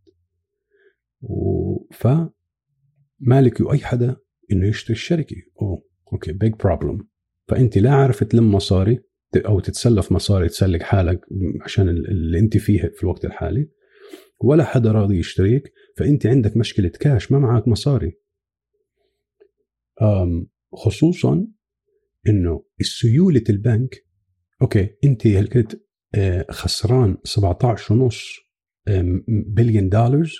ف 1.90 2.08
مالك 3.20 3.72
أي 3.72 3.78
حدا 3.78 4.16
إنه 4.52 4.66
يشتري 4.68 4.94
الشركة. 4.94 5.36
أوه 5.62 5.82
okay 6.12 6.32
big 6.32 6.54
problem 6.54 7.08
فأنت 7.48 7.78
لا 7.78 7.94
عارف 7.94 8.24
تلم 8.24 8.54
مصاري 8.54 9.00
أو 9.36 9.60
تتسلف 9.60 10.12
مصاري 10.12 10.48
تسلك 10.48 10.82
حالك 10.82 11.20
عشان 11.62 11.88
اللي 11.88 12.38
أنت 12.38 12.56
فيه 12.56 12.92
في 12.94 13.02
الوقت 13.02 13.24
الحالي 13.24 13.70
ولا 14.40 14.64
حدا 14.64 14.92
راضي 14.92 15.18
يشتريك. 15.18 15.72
فأنت 15.96 16.26
عندك 16.26 16.56
مشكلة 16.56 16.88
كاش 16.88 17.32
ما 17.32 17.38
معك 17.38 17.68
مصاري. 17.68 18.12
خصوصا 20.72 21.46
إنه 22.28 22.64
السيولة 22.80 23.44
البنك 23.50 24.04
okay 24.62 24.90
أنت 25.04 25.26
هلكت 25.26 25.84
آه، 26.14 26.46
خسران 26.50 27.16
17 27.24 27.94
ونص 27.94 28.24
بليون 29.28 29.88
دولار 29.88 30.30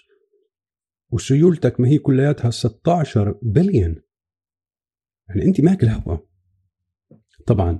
وسيولتك 1.10 1.80
ما 1.80 1.88
هي 1.88 1.98
كلياتها 1.98 2.50
16 2.50 3.38
بليون. 3.42 4.02
يعني 5.28 5.44
أنت 5.44 5.60
ماكل 5.60 5.86
هوا. 5.86 6.16
طبعا 7.46 7.78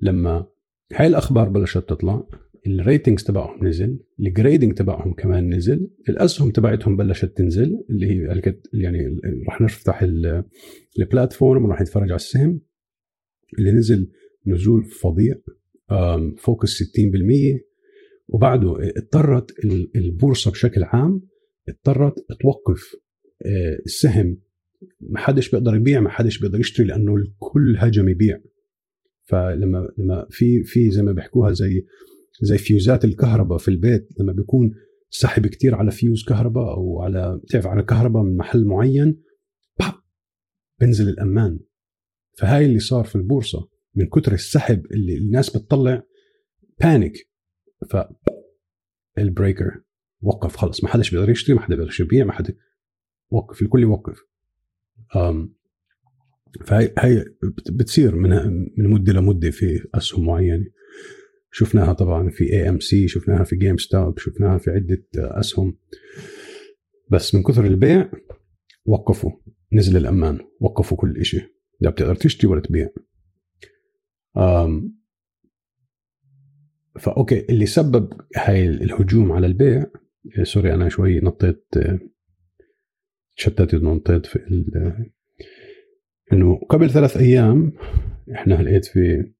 لما 0.00 0.46
هاي 0.92 1.06
الأخبار 1.06 1.48
بلشت 1.48 1.78
تطلع 1.78 2.26
ال 2.66 2.73
ratings 2.73 3.24
تبعهم 3.24 3.66
نزل 3.66 4.00
ال 4.20 4.27
grading 4.27 4.74
تبعهم 4.74 5.12
كمان 5.14 5.54
نزل 5.54 5.90
الأسهم 6.08 6.50
تبعتهم 6.50 6.96
بلشت 6.96 7.36
تنزل 7.36 7.84
اللي 7.90 8.06
هي 8.06 8.42
يعني 8.72 9.20
رح 9.48 9.60
نفتح 9.60 10.06
ال 10.98 11.05
platform 11.05 11.64
وراح 11.64 11.80
نتفرج 11.80 12.02
على 12.02 12.16
السهم. 12.16 12.60
اللي 13.58 13.72
نزل 13.72 14.10
نزول 14.46 14.84
فظيع 14.84 15.34
فوق 16.38 16.64
ال 16.64 16.68
60% 16.68 17.64
وبعده 18.28 18.76
اضطرت 18.96 19.50
البورصة 19.96 20.50
بشكل 20.50 20.82
عام 20.82 21.22
اضطرت 21.68 22.14
توقف 22.40 22.94
آه، 23.46 23.78
السهم. 23.86 24.40
ما 25.00 25.18
حدش 25.18 25.50
بيقدر 25.50 25.76
يبيع 25.76 26.00
ما 26.00 26.10
حدش 26.10 26.38
بيقدر 26.38 26.60
يشتري 26.60 26.86
لأنه 26.86 27.16
الكل 27.16 27.76
هجم 27.78 28.08
يبيع. 28.08 28.40
فلما 29.24 29.88
لما 29.98 30.26
في 30.30 30.62
في 30.62 30.90
زي 30.90 31.02
ما 31.02 31.12
بيحكوها 31.12 31.52
زي 31.52 31.86
زي 32.42 32.58
فيوزات 32.58 33.04
الكهرباء 33.04 33.58
في 33.58 33.68
البيت 33.68 34.08
لما 34.20 34.32
بيكون 34.32 34.74
سحب 35.10 35.46
كتير 35.46 35.74
على 35.74 35.90
فيوز 35.90 36.24
كهرباء 36.24 36.74
أو 36.74 37.02
على 37.02 37.40
بتعرف 37.44 37.66
على 37.66 37.82
كهرباء 37.82 38.22
من 38.22 38.36
محل 38.36 38.64
معين 38.64 39.22
باب 39.78 39.94
بنزل 40.80 41.08
الأمان. 41.08 41.58
فهاي 42.38 42.64
اللي 42.64 42.78
صار 42.78 43.04
في 43.04 43.16
البورصة 43.16 43.68
من 43.94 44.06
كتر 44.06 44.32
السحب 44.32 44.86
اللي 44.86 45.16
الناس 45.16 45.56
بتطلع 45.56 46.02
panic 46.80 47.28
ف 47.90 47.96
ال 49.18 49.26
breaker 49.26 49.80
وقف 50.22 50.56
خلص. 50.56 50.84
ما 50.84 50.90
حدش 50.90 51.10
بيقدر 51.10 51.30
يشتري 51.30 51.54
ما 51.54 51.60
حدا 51.60 51.76
بيقدر 51.76 51.96
يبيع 52.00 52.24
ما 52.24 52.32
حدا. 52.32 52.54
وقف 53.30 53.62
الكل 53.62 53.82
يوقف. 53.82 54.18
أم 55.16 55.54
فهي 56.64 56.94
هي 56.98 57.24
بتصير 57.70 58.16
من 58.16 58.30
من 58.78 58.90
مدة 58.90 59.12
لمدة 59.12 59.50
في 59.50 59.88
أسهم 59.94 60.26
معينة. 60.26 60.66
شفناها 61.52 61.92
طبعا 61.92 62.30
في 62.30 62.52
AMC 62.52 63.08
شفناها 63.08 63.44
في 63.44 63.56
GameStop 63.56 64.18
شفناها 64.18 64.58
في 64.58 64.70
عدة 64.70 65.04
أسهم. 65.14 65.78
بس 67.10 67.34
من 67.34 67.42
كثر 67.42 67.64
البيع 67.64 68.10
وقفوا. 68.84 69.30
نزل 69.72 69.96
الأمان. 69.96 70.38
وقفوا 70.60 70.96
كل 70.96 71.24
شيء 71.24 71.53
لا 71.80 71.90
بتقدر 71.90 72.14
تشتري 72.14 72.50
ولا 72.50 72.60
تبيع. 72.60 72.88
ف 77.00 77.09
okay 77.09 77.46
اللي 77.50 77.66
سبب 77.66 78.20
هاي 78.36 78.66
الهجوم 78.66 79.32
على 79.32 79.46
البيع 79.46 79.86
sorry 80.42 80.74
أنا 80.74 80.88
شوي 80.88 81.20
نطيت 81.20 81.66
تشتت 83.36 83.74
ونطيت 83.74 84.26
في 84.26 84.38
إنه 86.32 86.58
قبل 86.68 86.90
ثلاث 86.90 87.16
أيام 87.16 87.72
إحنا 88.34 88.54
لقيت 88.54 88.84
في 88.84 89.32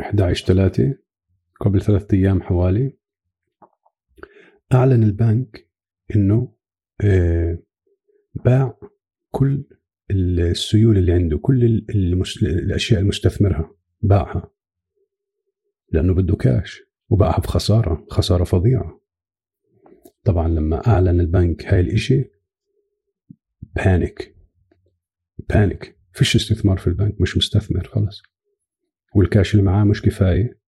11 0.00 0.46
3 0.46 0.98
قبل 1.60 1.82
ثلاث 1.82 2.14
أيام 2.14 2.42
حوالي 2.42 2.96
أعلن 4.72 5.02
البنك 5.02 5.68
إنه 6.16 6.54
باع 8.44 8.78
كل 9.32 9.64
السيولة 10.10 10.98
اللي 10.98 11.12
عنده 11.12 11.38
كل 11.38 11.64
المس... 11.90 12.42
الأشياء 12.42 12.98
اللي 13.00 13.08
مستثمرها 13.08 13.74
باعها. 14.02 14.52
لأنه 15.92 16.14
بده 16.14 16.36
كاش 16.36 16.82
وباعها 17.08 17.40
بخسارة 17.40 18.06
خسارة 18.10 18.44
فظيعة. 18.44 19.00
طبعا 20.24 20.48
لما 20.48 20.86
أعلن 20.86 21.20
البنك 21.20 21.66
هاي 21.66 21.80
الإشي 21.80 22.24
panic 23.76 24.36
panic 25.48 25.98
فيش 26.12 26.36
استثمار 26.36 26.78
في 26.78 26.86
البنك 26.86 27.20
مش 27.20 27.36
مستثمر 27.36 27.84
خلص. 27.84 28.22
والكاش 29.14 29.54
اللي 29.54 29.64
معاه 29.64 29.84
مش 29.84 30.02
كفاية. 30.02 30.62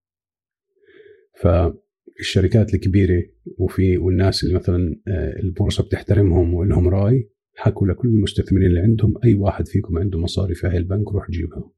فالشركات 1.41 2.75
الكبيرة 2.75 3.23
وفي 3.59 3.99
والناس 3.99 4.45
اللي 4.45 4.55
مثلا 4.55 5.01
آه، 5.09 5.41
البورصة 5.41 5.85
بتحترمهم 5.85 6.55
ولهم 6.55 6.89
رأي 6.89 7.34
حكوا 7.57 7.87
لكل 7.87 8.09
المستثمرين 8.09 8.67
اللي 8.67 8.81
عندهم 8.81 9.15
أي 9.25 9.35
واحد 9.35 9.69
فيكم 9.69 9.99
عنده 9.99 10.19
مصاري 10.19 10.55
في 10.55 10.67
هاي 10.67 10.77
البنك 10.77 11.13
روح 11.13 11.31
جيبها. 11.31 11.71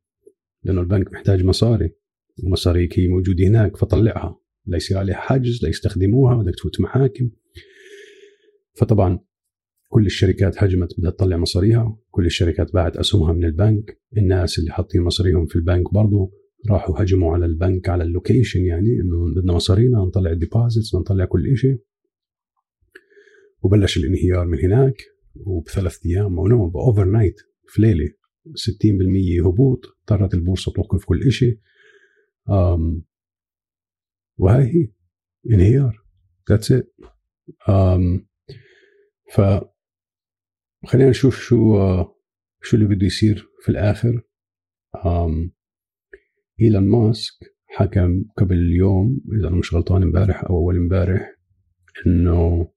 لأنه 0.64 0.80
البنك 0.80 1.12
محتاج 1.12 1.44
مصاري 1.44 1.90
ومصاريك 2.44 2.98
هي 2.98 3.08
موجودة 3.08 3.46
هناك 3.46 3.76
فطلعها. 3.76 4.40
لا 4.66 4.76
يصير 4.76 4.98
عليها 4.98 5.16
حاجز 5.16 5.62
لا 5.62 5.68
يستخدموها 5.68 6.36
بدك 6.36 6.54
تفوت 6.54 6.80
محاكم. 6.80 7.30
فطبعا 8.74 9.18
كل 9.88 10.06
الشركات 10.06 10.62
هجمت 10.62 10.88
بدها 10.98 11.10
تطلع 11.10 11.36
مصاريها. 11.36 11.98
كل 12.10 12.26
الشركات 12.26 12.72
باعت 12.72 12.96
أسهمها 12.96 13.32
من 13.32 13.44
البنك. 13.44 14.00
الناس 14.16 14.58
اللي 14.58 14.70
حاطين 14.70 15.02
مصاريهم 15.02 15.46
في 15.46 15.56
البنك 15.56 15.94
برضو 15.94 16.32
راحوا 16.70 17.02
هجموا 17.02 17.34
على 17.34 17.46
البنك 17.46 17.88
على 17.88 18.04
ال 18.04 18.11
location 18.11 18.64
يعني 18.64 19.00
إنه 19.00 19.34
بدنا 19.34 19.52
مصارينا 19.52 19.98
نطلع 19.98 20.30
ال 20.30 20.38
deposits 20.38 20.94
نطلع 20.94 21.24
كل 21.24 21.56
شيء 21.56 21.78
وبلش 23.62 23.96
الانهيار 23.96 24.46
من 24.46 24.58
هناك. 24.58 25.15
وبثلاث 25.46 26.06
أيام 26.06 26.38
أو 26.38 26.48
no 26.48 26.68
ب 26.68 27.04
overnight 27.04 27.36
في 27.68 27.82
ليلة. 27.82 28.10
60% 28.46 29.46
هبوط 29.46 29.84
اضطرت 29.86 30.34
البورصة 30.34 30.72
توقف 30.72 31.04
كل 31.04 31.32
شيء 31.32 31.60
وهي 34.38 34.64
هي. 34.64 34.88
انهيار. 35.52 36.04
that's 36.50 36.72
it 36.72 36.94
ف 39.32 39.40
خلينا 40.86 41.10
نشوف 41.10 41.40
شو 41.40 41.76
شو 42.62 42.76
اللي 42.76 42.88
بده 42.88 43.06
يصير 43.06 43.48
في 43.62 43.68
الآخر. 43.68 44.22
إيلون 46.60 46.88
ماسك 46.88 47.34
حكم 47.66 48.24
قبل 48.36 48.56
اليوم 48.56 49.20
إذا 49.38 49.48
أنا 49.48 49.56
مش 49.56 49.74
غلطان 49.74 50.02
امبارح 50.02 50.44
أو 50.44 50.56
أول 50.56 50.76
امبارح 50.76 51.36
إنه 52.06 52.72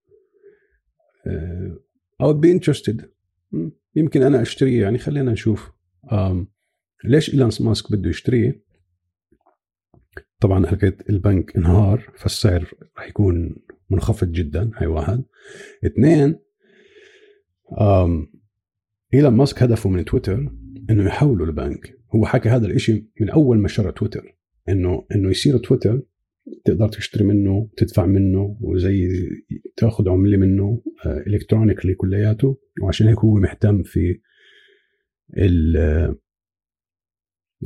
I 2.21 2.25
would 2.25 2.41
be 2.41 2.49
interested. 2.49 3.05
يمكن 3.95 4.21
أنا 4.21 4.41
اشتريه 4.41 4.81
يعني 4.81 4.97
خلينا 4.97 5.31
نشوف. 5.31 5.71
ليش 7.05 7.33
إيلون 7.33 7.49
ماسك 7.59 7.91
بده 7.91 8.09
يشتريه 8.09 8.63
طبعا 10.39 10.67
حكيت 10.67 11.09
البنك 11.09 11.55
انهار 11.55 12.13
فالسعر 12.17 12.73
راح 12.97 13.07
يكون 13.07 13.55
منخفض 13.89 14.31
جدا 14.31 14.71
هاي 14.75 14.87
واحد. 14.87 15.23
اثنين 15.85 16.39
إيلون 19.13 19.33
ماسك 19.33 19.63
هدفه 19.63 19.89
من 19.89 20.05
تويتر 20.05 20.51
إنه 20.89 21.05
يحوله 21.05 21.45
لبنك 21.45 21.99
هو 22.15 22.25
حكى 22.25 22.49
هذا 22.49 22.67
الإشي 22.67 23.09
من 23.21 23.29
أول 23.29 23.57
ما 23.57 23.67
شرى 23.67 23.91
تويتر 23.91 24.37
إنه 24.69 25.07
إنه 25.15 25.29
يصير 25.29 25.57
تويتر 25.57 26.01
تقدر 26.65 26.87
تشتري 26.87 27.23
منه 27.23 27.69
تدفع 27.77 28.05
منه 28.05 28.57
وزي 28.61 29.09
تاخذ 29.77 30.09
عملة 30.09 30.37
منه 30.37 30.83
electronically 31.05 31.91
آه، 31.91 31.95
كلياته. 31.95 32.59
وعشان 32.81 33.07
هيك 33.07 33.19
هو 33.19 33.35
مهتم 33.35 33.83
في 33.83 34.19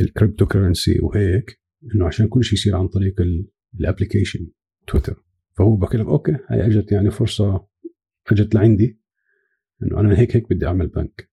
ال 0.01 0.45
cryptocurrency 0.45 0.99
وهيك 1.01 1.61
إنه 1.95 2.05
عشان 2.05 2.27
كل 2.27 2.43
شيء 2.43 2.53
يصير 2.53 2.75
عن 2.75 2.87
طريق 2.87 3.15
ال 3.79 3.85
application 3.85 4.47
تويتر. 4.87 5.23
فهو 5.57 5.75
بحكي 5.75 5.97
لك 5.97 6.05
okay 6.05 6.37
هاي 6.49 6.65
إجت 6.65 6.91
يعني 6.91 7.11
فرصة 7.11 7.67
إجت 8.31 8.55
لعندي 8.55 8.99
إنه 9.83 9.99
أنا 9.99 10.19
هيك 10.19 10.35
هيك 10.35 10.53
بدي 10.53 10.67
أعمل 10.67 10.87
بنك. 10.87 11.29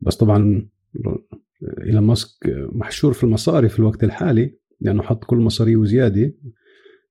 بس 0.00 0.16
طبعا 0.16 0.68
إيلون 1.82 2.02
ماسك 2.02 2.30
محشور 2.72 3.12
في 3.12 3.24
المصاري 3.24 3.68
في 3.68 3.78
الوقت 3.78 4.04
الحالي. 4.04 4.59
لأنه 4.80 5.02
حط 5.02 5.24
كل 5.24 5.36
مصاريه 5.36 5.76
وزياده 5.76 6.34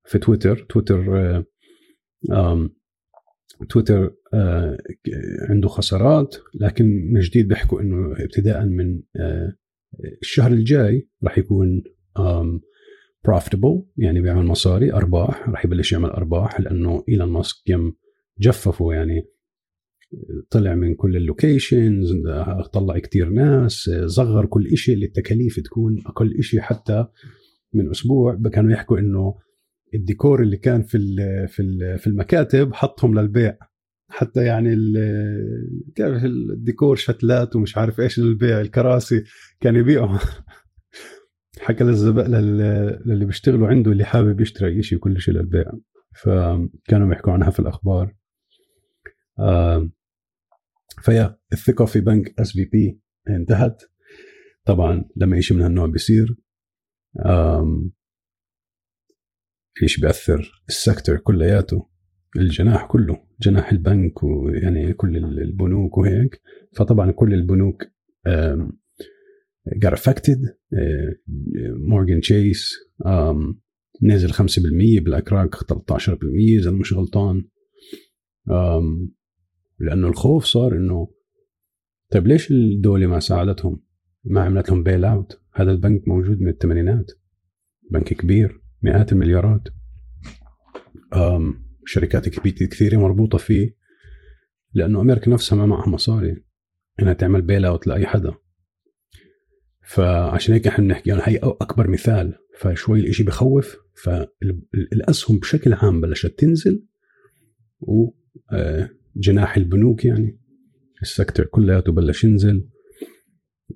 في 0.06 0.20
تويتر. 0.20 0.66
تويتر 0.70 1.16
آه، 2.32 2.70
تويتر 3.70 4.16
آه، 4.34 4.78
عنده 5.50 5.68
خسارات 5.68 6.36
لكن 6.62 6.86
من 7.14 7.20
جديد 7.20 7.48
بيحكوا 7.48 7.82
إنه 7.82 8.24
ابتداء 8.24 8.66
من 8.66 9.02
آه، 9.16 9.54
الشهر 10.22 10.52
الجاي 10.52 11.10
راح 11.24 11.38
يكون 11.38 11.84
profitable 13.28 13.84
يعني 13.98 14.22
بيعمل 14.22 14.46
مصاري 14.46 14.94
أرباح 14.94 15.50
راح 15.50 15.66
يبلش 15.66 15.92
يعمل 15.92 16.10
أرباح 16.10 16.60
لأنه 16.60 17.04
إيلون 17.10 17.30
ماسك 17.30 17.70
يم 17.70 17.94
جففوا 18.40 18.94
يعني 18.94 19.26
طلع 20.50 20.76
من 20.76 20.96
كل 20.96 21.18
ال 21.18 21.27
locations 21.27 22.14
طلع 22.74 23.00
كتير 23.00 23.30
ناس 23.30 23.92
صغر 24.06 24.46
كل 24.46 24.78
شيء 24.78 25.04
التكاليف 25.06 25.60
تكون 25.60 26.02
أقل 26.06 26.44
شيء 26.44 26.60
حتى 26.60 27.06
من 27.74 27.90
أسبوع 27.90 28.40
كانوا 28.54 28.72
يحكوا 28.72 29.00
إنه 29.00 29.36
الديكور 29.94 30.42
اللي 30.42 30.58
كان 30.58 30.84
في 30.84 30.98
في 31.48 31.98
في 31.98 32.08
المكاتب 32.08 32.74
حطهم 32.74 33.20
للبيع. 33.20 33.58
حتى 34.12 34.46
يعني 34.46 34.76
كيف 35.96 36.26
الديكور 36.26 36.96
شتلات 36.96 37.56
ومش 37.56 37.78
عارف 37.78 38.00
إيش 38.00 38.20
للبيع 38.20 38.62
الكراسي 38.62 39.24
كان 39.60 39.76
يبيعوا 39.76 40.18
حكى 41.62 41.84
للزبائن 41.84 42.32
للي 43.06 43.26
بيشتغلوا 43.26 43.68
عنده 43.68 43.92
اللي 43.92 44.04
حابب 44.04 44.42
يشتري 44.42 44.84
شيء 44.84 44.98
كل 45.00 45.22
شيء 45.22 45.34
للبيع. 45.34 45.72
فكانوا 46.16 47.08
بيحكوا 47.10 47.34
عنها 47.34 47.50
في 47.50 47.60
الأخبار. 47.60 48.16
ف 51.02 51.09
yeah 51.09 51.38
الثقة 51.54 51.86
في 51.86 52.00
بنك 52.00 52.40
SVB 52.40 53.00
انتهت. 53.30 53.84
طبعا 54.66 55.06
لما 55.16 55.42
شيء 55.42 55.58
من 55.58 55.64
هالنوع 55.64 55.86
بيصير. 55.86 56.36
إيش 59.84 60.00
بيأثر؟ 60.00 60.64
ال 60.70 60.77
sector 60.77 61.18
كلياته 61.18 61.90
الجناح 62.38 62.86
كله 62.86 63.24
جناح 63.42 63.72
البنك 63.72 64.24
ويعني 64.24 64.94
كل 64.94 65.18
البنوك 65.18 65.98
وهيك. 65.98 66.42
فطبعا 66.76 67.12
كل 67.12 67.34
البنوك 67.34 67.84
got 69.86 69.94
affected 69.94 70.40
Morgan 71.90 72.22
Chase 72.22 72.74
نزل 74.04 74.34
5% 74.34 75.04
BlackRock 75.04 75.56
13% 75.56 76.60
إذا 76.60 76.72
مش 76.72 76.94
غلطان. 76.94 77.46
لأنه 79.80 80.08
الخوف 80.08 80.46
صار 80.46 80.76
إنه 80.76 81.14
طيب 82.12 82.28
ليش 82.28 82.52
الدولة 82.52 83.08
ما 83.08 83.20
ساعدتهم؟ 83.20 83.84
ما 84.24 84.42
عملت 84.42 84.70
لهم 84.70 84.84
bailout؟ 84.84 85.42
هذا 85.54 85.72
البنك 85.72 86.08
موجود 86.08 86.42
من 86.42 86.50
الثمانينات. 86.50 87.12
بنك 87.92 88.14
كبير 88.14 88.62
مئات 88.82 89.12
المليارات. 89.12 89.68
شركات 91.86 92.30
كثيرة 92.30 92.98
مربوطة 92.98 93.38
فيه 93.38 93.76
لأنه 94.74 95.02
أمريكا 95.02 95.32
نفسها 95.32 95.56
ما 95.56 95.66
معها 95.66 95.90
مصاري. 95.90 96.44
إنها 97.02 97.14
تعمل 97.14 97.42
بيل 97.42 97.66
اوت 97.66 97.88
لأي 97.88 98.08
حدا. 98.08 98.34
فعشان 99.82 100.54
هيك 100.54 100.68
إحنا 100.68 100.86
بنحكي 100.86 101.10
يعني 101.10 101.22
هي 101.26 101.38
أكبر 101.38 101.90
مثال. 101.90 102.36
فشوي 102.60 103.00
الإشي 103.00 103.24
بخوف. 103.24 103.78
فالأسهم 104.04 105.40
بشكل 105.40 105.74
عام 105.74 106.02
بلشت 106.02 106.40
تنزل. 106.40 106.86
وجناح 107.80 109.58
آه، 109.58 109.60
البنوك 109.60 110.06
يعني. 110.06 110.40
السكتر 111.02 111.46
كلياته 111.46 111.92
بلش 111.92 112.24
ينزل. 112.24 112.70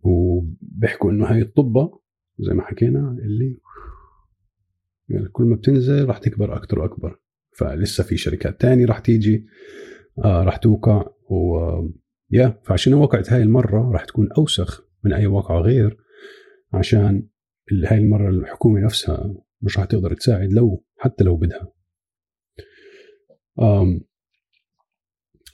وبيحكوا 0.03 1.11
إنه 1.11 1.25
هاي 1.25 1.41
الطبة 1.41 1.99
زي 2.39 2.53
ما 2.53 2.61
حكينا 2.63 3.17
اللي 3.19 3.57
يعني 5.09 5.27
كل 5.27 5.43
ما 5.43 5.55
بتنزل 5.55 6.05
راح 6.05 6.17
تكبر 6.17 6.55
أكثر 6.55 6.79
وأكبر. 6.79 7.19
فلسه 7.57 8.03
في 8.03 8.17
شركات 8.17 8.61
تانية 8.61 8.85
راح 8.85 8.99
تيجي 8.99 9.45
آه 10.25 10.43
راح 10.43 10.57
توقع. 10.57 11.05
و 11.29 11.59
يا 12.31 12.61
فعشان 12.63 12.93
وقعت 12.93 13.33
هاي 13.33 13.43
المرة 13.43 13.91
راح 13.91 14.05
تكون 14.05 14.29
أوسخ 14.37 14.85
من 15.03 15.13
أي 15.13 15.27
واقعة 15.27 15.59
غير 15.59 15.97
عشان 16.73 17.27
هاي 17.71 17.97
المرة 17.97 18.29
الحكومة 18.29 18.79
نفسها 18.79 19.35
مش 19.61 19.77
راح 19.77 19.85
تقدر 19.85 20.13
تساعد 20.13 20.53
لو 20.53 20.83
حتى 20.97 21.23
لو 21.23 21.37
بدها. 21.37 21.71
آم 23.61 24.01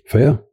ف 0.05 0.45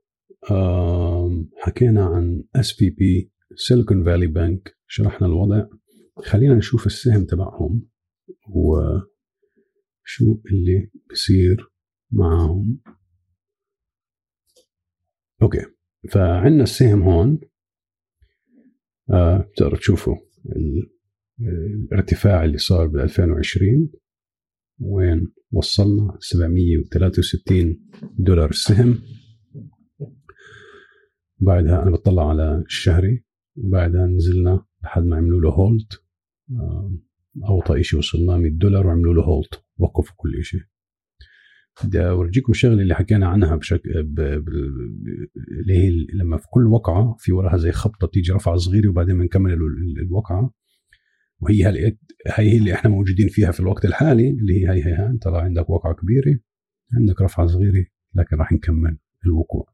yeah 0.51 1.17
um 1.17 1.51
حكينا 1.57 2.05
عن 2.05 2.45
SVB 2.57 3.33
Silicon 3.55 4.05
Valley 4.05 4.27
Bank 4.27 4.77
شرحنا 4.87 5.27
الوضع. 5.27 5.67
خلينا 6.17 6.55
نشوف 6.55 6.87
السهم 6.87 7.25
تبعهم 7.25 7.89
وشو 8.49 9.05
اللي 10.47 10.91
بصير 11.11 11.67
معهم. 12.11 12.81
okay 15.43 15.67
فعندنا 16.11 16.63
السهم 16.63 17.03
هون. 17.03 17.41
آه 19.11 19.39
بتقدروا 19.39 19.79
تشوفوا 19.79 20.17
الارتفاع 21.41 22.45
اللي 22.45 22.59
صار 22.59 22.87
بال 22.87 23.01
2020 23.01 23.93
وين 24.79 25.33
وصلنا؟ 25.53 26.17
763 26.21 27.87
دولار 28.19 28.51
السهم. 28.51 29.03
بعدها 31.41 31.83
أنا 31.83 31.91
بطلع 31.91 32.29
على 32.29 32.63
الشهري 32.67 33.26
وبعدها 33.57 34.07
نزلنا 34.07 34.65
لحد 34.85 35.03
ما 35.03 35.17
عملوا 35.17 35.41
له 35.41 35.51
هولد 35.51 35.93
اوطى 37.49 37.83
شيء 37.83 37.99
وصلنا 37.99 38.37
100 38.37 38.51
دولار 38.53 38.87
وعملوا 38.87 39.15
له 39.15 39.23
هولد 39.23 39.55
وقفوا 39.79 40.15
كل 40.17 40.45
شيء 40.45 40.61
بدي 41.85 42.01
أورجيكم 42.09 42.53
الشغله 42.53 42.83
اللي 42.83 42.95
حكينا 42.95 43.29
عنها 43.29 43.57
بشكل 43.57 43.91
اللي 45.61 45.75
هي 45.75 46.07
لما 46.15 46.37
في 46.37 46.47
كل 46.51 46.67
وقعة 46.67 47.17
في 47.19 47.33
وراها 47.33 47.57
زي 47.57 47.73
خبطة 47.73 48.07
بتيجي 48.07 48.33
رفعة 48.33 48.57
صغيرة 48.57 48.89
وبعدين 48.89 49.19
بنكمل 49.19 49.53
الوقعة. 50.03 50.51
وهي 51.41 51.67
هي 51.67 51.97
هي 52.27 52.57
اللي 52.57 52.75
إحنا 52.75 52.91
موجودين 52.91 53.29
فيها 53.29 53.51
في 53.53 53.61
الوقت 53.61 53.85
الحالي 53.85 54.31
اللي 54.31 54.55
هي 54.55 54.69
هي 54.71 54.85
هي, 54.85 55.19
طلع 55.23 55.41
عندك 55.43 55.71
وقعة 55.71 55.95
كبيرة 55.95 56.39
عندك 56.93 57.21
رفعة 57.23 57.47
صغيرة 57.47 57.87
لكن 58.15 58.37
راح 58.37 58.53
نكمل 58.53 58.99
الوقوع. 59.27 59.67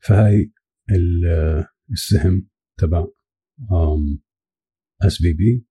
فهي 0.00 0.50
السهم 1.92 2.48
تبع 2.78 3.06
SVB 5.02 5.66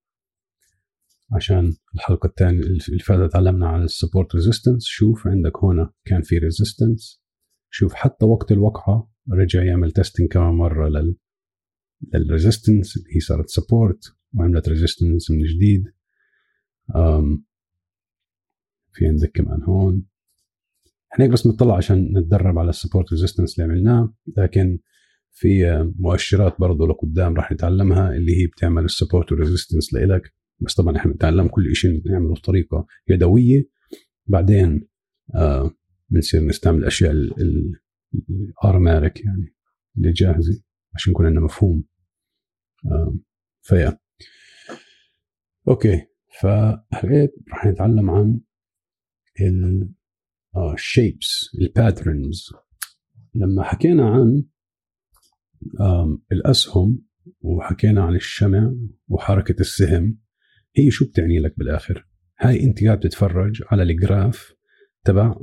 عشان 1.35 1.75
الحلقة 1.95 2.27
الثانية 2.27 2.59
اللي 2.59 2.99
فاتت 2.99 3.33
تعلمنا 3.33 3.67
عن 3.67 3.83
ال 3.83 3.90
support 3.90 4.35
resistance 4.35 4.83
شوف 4.85 5.27
عندك 5.27 5.63
هنا 5.63 5.93
كان 6.05 6.21
في 6.21 6.37
resistance 6.37 7.21
شوف 7.69 7.93
حتى 7.93 8.25
وقت 8.25 8.51
الوقعة 8.51 9.11
رجع 9.31 9.63
يعمل 9.63 9.91
testing 9.91 10.27
كمان 10.27 10.53
مرة 10.53 10.89
لل 10.89 11.17
لل 12.13 12.27
resistance 12.27 12.97
اللي 12.97 13.15
هي 13.15 13.19
صارت 13.19 13.49
support 13.49 14.15
وعملت 14.33 14.69
resistance 14.69 15.31
من 15.31 15.43
جديد. 15.43 15.83
في 18.93 19.07
عندك 19.07 19.31
كمان 19.31 19.63
هون. 19.63 20.05
إحنا 21.13 21.27
بس 21.27 21.47
نطلع 21.47 21.77
عشان 21.77 22.17
نتدرب 22.17 22.59
على 22.59 22.69
ال 22.69 22.74
support 22.75 23.11
resistance 23.11 23.59
اللي 23.59 23.71
عملناه 23.73 24.13
لكن 24.37 24.79
في 25.31 25.83
مؤشرات 25.99 26.55
برضه 26.59 26.87
لقدام 26.87 27.33
راح 27.35 27.51
نتعلمها 27.51 28.11
اللي 28.15 28.41
هي 28.41 28.47
بتعمل 28.47 28.83
ال 28.85 28.91
support 28.91 29.31
وال 29.31 29.42
resistance 29.42 29.93
لإلك. 29.93 30.33
بس 30.59 30.75
طبعا 30.75 30.97
إحنا 30.97 31.11
بنتعلم 31.11 31.47
كل 31.47 31.75
شيء 31.75 32.01
نعمله 32.11 32.33
بطريقة 32.33 32.87
يدوية. 33.07 33.69
بعدين 34.27 34.87
آه 35.35 35.71
بنصير 36.09 36.45
نستعمل 36.45 36.79
الاشياء 36.79 37.11
الارمارك 38.29 39.25
يعني 39.25 39.55
اللي 39.97 40.11
جاهزة 40.11 40.63
عشان 40.95 41.11
يكون 41.11 41.25
عندنا 41.25 41.41
مفهوم. 41.41 41.83
آه 42.85 43.15
ف 43.61 43.99
yeah. 45.67 45.86
okay 45.86 46.01
فهيك 46.41 47.31
راح 47.51 47.65
نتعلم 47.65 48.09
عن 48.09 48.39
ال 50.57 50.70
shapes 50.70 51.49
ال 51.61 51.71
patterns 51.71 52.53
لما 53.35 53.63
حكينا 53.63 54.09
عن 54.09 54.43
الأسهم 56.31 57.05
وحكينا 57.41 58.03
عن 58.03 58.15
الشمع 58.15 58.75
وحركة 59.07 59.55
السهم 59.59 60.17
هي 60.75 60.91
شو 60.91 61.05
بتعني 61.05 61.39
لك 61.39 61.53
بالآخر؟ 61.57 62.07
هاي 62.39 62.63
أنت 62.63 62.83
قاعد 62.83 62.99
تتفرج 62.99 63.63
على 63.71 63.83
ال 63.83 63.95
graph 63.95 64.53
تبع 65.03 65.35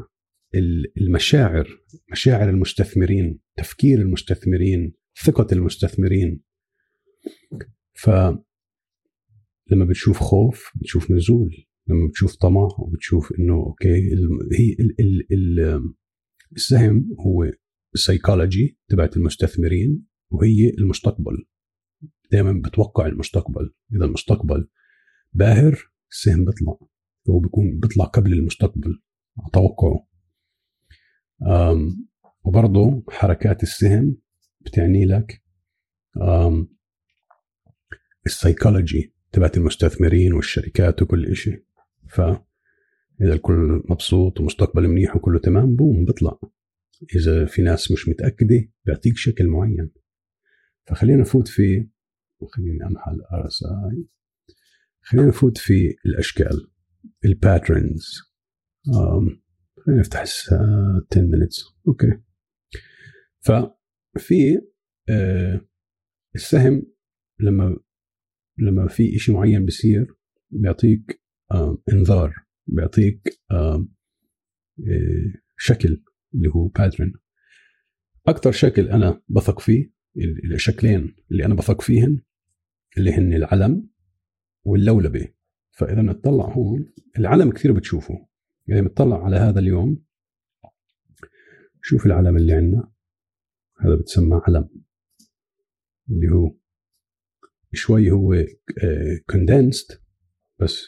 المشاعر 1.00 1.68
مشاعر 2.12 2.50
المستثمرين 2.50 3.40
تفكير 3.56 3.98
المستثمرين 3.98 4.94
ثقة 5.24 5.46
المستثمرين. 5.52 6.40
ف 7.94 8.10
لما 9.70 9.84
بتشوف 9.84 10.18
خوف 10.18 10.72
بتشوف 10.76 11.10
نزول. 11.10 11.65
لما 11.88 12.06
بتشوف 12.08 12.36
طمع 12.36 12.68
وبتشوف 12.78 13.32
إنه 13.38 13.54
okay 13.54 13.88
هي 14.58 14.72
ال 14.80 15.00
ال 15.00 15.32
ال 15.32 15.80
السهم 16.52 17.16
هو 17.20 17.52
السيكولوجي 17.94 18.78
تبعت 18.88 19.16
المستثمرين 19.16 20.06
وهي 20.30 20.70
المستقبل. 20.78 21.46
دائما 22.32 22.62
بتوقع 22.64 23.06
المستقبل. 23.06 23.74
إذا 23.96 24.04
المستقبل 24.04 24.68
باهر 25.32 25.92
السهم 26.10 26.44
بيطلع. 26.44 26.78
هو 27.30 27.38
بيكون 27.38 27.80
بيطلع 27.80 28.04
قبل 28.04 28.32
المستقبل. 28.32 29.02
توقعه 29.52 30.06
وبرضه 32.44 33.04
حركات 33.08 33.62
السهم 33.62 34.16
بتعني 34.60 35.04
لك 35.04 35.42
السايكولوجي 38.26 39.14
تبعت 39.32 39.56
المستثمرين 39.56 40.32
والشركات 40.32 41.02
وكل 41.02 41.36
شيء 41.36 41.64
ف 42.08 42.20
إذا 43.20 43.32
الكل 43.34 43.82
مبسوط 43.88 44.40
ومستقبل 44.40 44.88
منيح 44.88 45.16
وكله 45.16 45.38
تمام 45.38 45.76
بوم 45.76 46.04
بيطلع 46.04 46.38
إذا 47.16 47.46
في 47.46 47.62
ناس 47.62 47.92
مش 47.92 48.08
متأكدة 48.08 48.68
بيعطيك 48.84 49.16
شكل 49.16 49.46
معين. 49.46 49.90
فخلينا 50.86 51.20
نفوت 51.20 51.48
في 51.48 51.88
وخليني 52.40 52.86
امحى 52.86 53.10
ال 53.10 53.46
RSI. 53.46 54.06
خلينا 55.00 55.28
نفوت 55.28 55.58
في 55.58 55.96
الأشكال 56.06 56.70
ال 57.24 57.35
patterns 57.35 58.20
خلينا 59.86 60.00
نفتح 60.00 60.20
10 60.20 60.98
minutes. 61.16 61.74
okay. 61.88 62.20
ففي 63.40 64.60
آه 65.08 65.60
السهم 66.34 66.82
لما 67.40 67.76
لما 68.58 68.88
في 68.88 69.18
شيء 69.18 69.34
معين 69.34 69.64
بيصير 69.64 70.16
بيعطيك 70.50 71.20
انذار 71.92 72.34
بيعطيك 72.66 73.40
آه 73.50 73.88
آه 74.88 75.32
شكل 75.56 76.02
اللي 76.34 76.48
هو 76.48 76.68
pattern 76.68 77.12
أكثر 78.26 78.52
شكل 78.52 78.88
أنا 78.88 79.22
بثق 79.28 79.60
فيه 79.60 79.96
الشكلين 80.54 81.16
اللي 81.30 81.44
أنا 81.44 81.54
بثق 81.54 81.80
فيهن 81.80 82.22
اللي 82.98 83.12
هن 83.12 83.32
العلم 83.32 83.90
واللولبة. 84.64 85.28
فإذا 85.70 86.02
نطلع 86.02 86.44
هون 86.44 86.92
العلم 87.18 87.52
كثير 87.52 87.72
بتشوفه. 87.72 88.28
اذا 88.68 88.80
بتطلع 88.80 89.24
على 89.24 89.36
هذا 89.36 89.60
اليوم 89.60 90.04
شوف 91.82 92.06
العلم 92.06 92.36
اللي 92.36 92.52
عندنا. 92.52 92.92
هذا 93.80 93.94
بتسمى 93.94 94.40
علم. 94.48 94.68
اللي 96.10 96.34
هو 96.34 96.56
شوي 97.72 98.10
هو 98.10 98.44
condensed 99.30 100.00
بس 100.58 100.86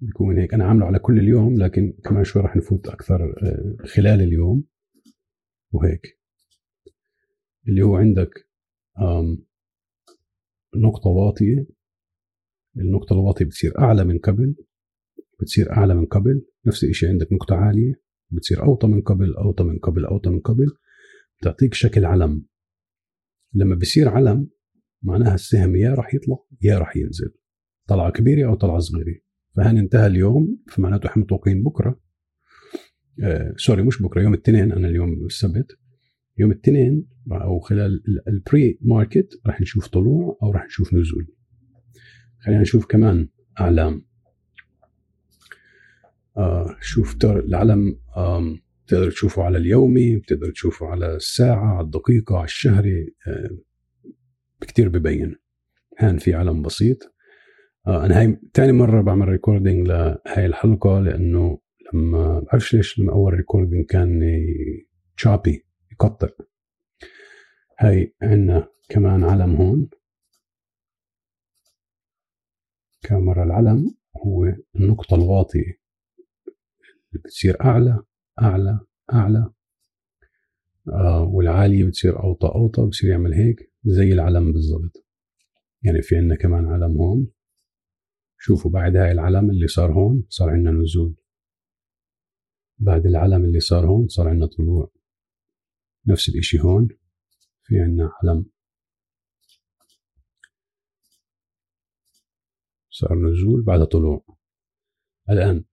بيكون 0.00 0.38
هيك. 0.38 0.54
أنا 0.54 0.64
عامله 0.64 0.86
على 0.86 0.98
كل 0.98 1.18
اليوم 1.18 1.58
لكن 1.58 1.92
كمان 2.04 2.24
شوي 2.24 2.42
راح 2.42 2.56
نفوت 2.56 2.88
أكثر 2.88 3.34
خلال 3.84 4.20
اليوم. 4.20 4.64
وهيك. 5.72 6.20
اللي 7.68 7.82
هو 7.82 7.96
عندك 7.96 8.48
نقطة 10.76 11.10
واطية. 11.10 11.66
النقطة 12.76 13.12
الواطية 13.12 13.44
بتصير 13.44 13.78
أعلى 13.78 14.04
من 14.04 14.18
قبل 14.18 14.56
بتصير 15.40 15.72
أعلى 15.72 15.94
من 15.94 16.06
قبل. 16.06 16.46
نفس 16.66 16.84
الشيء 16.84 17.08
عندك 17.08 17.32
نقطة 17.32 17.56
عالية 17.56 18.02
بتصير 18.30 18.62
أوطى 18.62 18.86
من 18.86 19.02
قبل 19.02 19.34
أوطى 19.36 19.64
من 19.64 19.78
قبل 19.78 20.04
أوطى 20.04 20.30
من 20.30 20.40
قبل. 20.40 20.66
بتعطيك 21.40 21.74
شكل 21.74 22.04
علم. 22.04 22.46
لما 23.54 23.74
بصير 23.74 24.08
علم 24.08 24.50
معناها 25.02 25.34
السهم 25.34 25.76
يا 25.76 25.94
راح 25.94 26.14
يطلع 26.14 26.36
يا 26.62 26.78
راح 26.78 26.96
ينزل. 26.96 27.34
طلعة 27.88 28.12
كبيرة 28.12 28.48
أو 28.48 28.54
طلعة 28.54 28.78
صغيرة. 28.78 29.27
فهن 29.58 29.78
انتهى 29.78 30.06
اليوم؟ 30.06 30.58
فمعناته 30.68 31.06
إحنا 31.06 31.22
متوقعين 31.22 31.62
بكرة. 31.62 32.00
آه 33.22 33.54
sorry 33.56 33.82
مش 33.82 34.02
بكرة 34.02 34.22
يوم 34.22 34.34
الاثنين 34.34 34.72
أنا 34.72 34.88
اليوم 34.88 35.26
السبت. 35.26 35.78
يوم 36.38 36.50
الاثنين 36.50 37.06
أو 37.32 37.58
خلال 37.58 38.02
ال 38.28 38.78
pre-market 38.82 39.40
راح 39.46 39.60
نشوف 39.60 39.88
طلوع 39.88 40.38
أو 40.42 40.50
راح 40.50 40.64
نشوف 40.64 40.94
نزول. 40.94 41.26
خلينا 42.38 42.60
نشوف 42.60 42.86
كمان 42.86 43.28
أعلام. 43.60 44.04
آه 46.36 46.76
شوف 46.80 47.16
العلم 47.24 48.00
آه 48.16 48.58
تقدر 48.86 49.10
تشوفه 49.10 49.42
على 49.42 49.58
اليومي 49.58 50.16
بتقدر 50.16 50.50
تشوفه 50.50 50.86
على 50.86 51.16
الساعة 51.16 51.76
على 51.76 51.84
الدقيقة 51.84 52.36
على 52.36 52.44
الشهري 52.44 53.14
آه 53.26 53.58
كتير 54.60 54.88
ببين. 54.88 55.36
هان 55.98 56.18
في 56.18 56.34
علم 56.34 56.62
بسيط. 56.62 57.17
آه 57.88 58.06
أنا 58.06 58.20
هاي 58.20 58.38
تاني 58.54 58.72
مرة 58.72 59.02
بعمل 59.02 59.28
recording 59.28 59.86
لهاي 59.88 60.46
الحلقة 60.46 61.00
لأنه 61.00 61.58
لما 61.94 62.40
بعرفش 62.40 62.74
ليش 62.74 62.98
لما 62.98 63.12
أول 63.12 63.34
recording 63.34 63.84
كان 63.86 64.20
choppy 65.16 65.66
يقطع. 65.92 66.28
هاي 67.78 68.14
عندنا 68.22 68.68
كمان 68.88 69.24
علم 69.24 69.56
هون. 69.56 69.88
كمان 73.02 73.23
مرة 73.23 73.44
العلم 73.44 73.94
هو 74.26 74.44
النقطة 74.76 75.14
الواطية. 75.14 75.78
اللي 77.12 77.22
بتصير 77.24 77.64
أعلى 77.64 78.02
أعلى 78.42 78.80
أعلى. 79.12 79.50
آه 80.88 81.22
والعالية 81.24 81.84
بتصير 81.84 82.22
أوطى 82.22 82.48
أوطى 82.48 82.86
بصير 82.86 83.10
يعمل 83.10 83.34
هيك 83.34 83.72
زي 83.84 84.12
العلم 84.12 84.52
بالضبط. 84.52 85.06
يعني 85.82 86.02
في 86.02 86.16
عندنا 86.16 86.36
كمان 86.36 86.66
علم 86.66 86.96
هون. 86.96 87.37
شوفوا 88.38 88.70
بعد 88.70 88.96
هاي 88.96 89.12
العلم 89.12 89.50
اللي 89.50 89.66
صار 89.66 89.92
هون 89.92 90.26
صار 90.28 90.50
عندنا 90.50 90.70
نزول. 90.70 91.14
بعد 92.78 93.06
العلم 93.06 93.44
اللي 93.44 93.60
صار 93.60 93.86
هون 93.86 94.08
صار 94.08 94.28
عندنا 94.28 94.46
طلوع. 94.46 94.92
نفس 96.06 96.28
الإشي 96.28 96.60
هون 96.60 96.88
في 97.62 97.80
عندنا 97.80 98.12
علم. 98.22 98.46
صار 102.90 103.18
نزول 103.18 103.62
بعد 103.62 103.84
طلوع. 103.84 104.24
الآن 105.30 105.64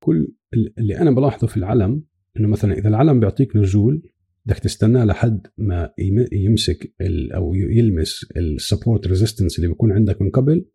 كل 0.00 0.34
اللي 0.78 0.98
أنا 0.98 1.10
بلاحظه 1.10 1.46
في 1.46 1.56
العلم 1.56 2.04
إنه 2.36 2.48
مثلا 2.48 2.72
إذا 2.72 2.88
العلم 2.88 3.20
بيعطيك 3.20 3.56
نزول 3.56 4.10
بدك 4.46 4.58
تستناه 4.58 5.04
لحد 5.04 5.46
ما 5.58 5.94
يمسك 6.32 6.94
أو 7.34 7.54
يلمس 7.54 8.26
ال 8.36 8.45
support 8.45 9.06
resistance 9.06 9.58
اللي 9.58 9.68
بيكون 9.68 9.92
عندك 9.92 10.22
من 10.22 10.30
قبل 10.30 10.66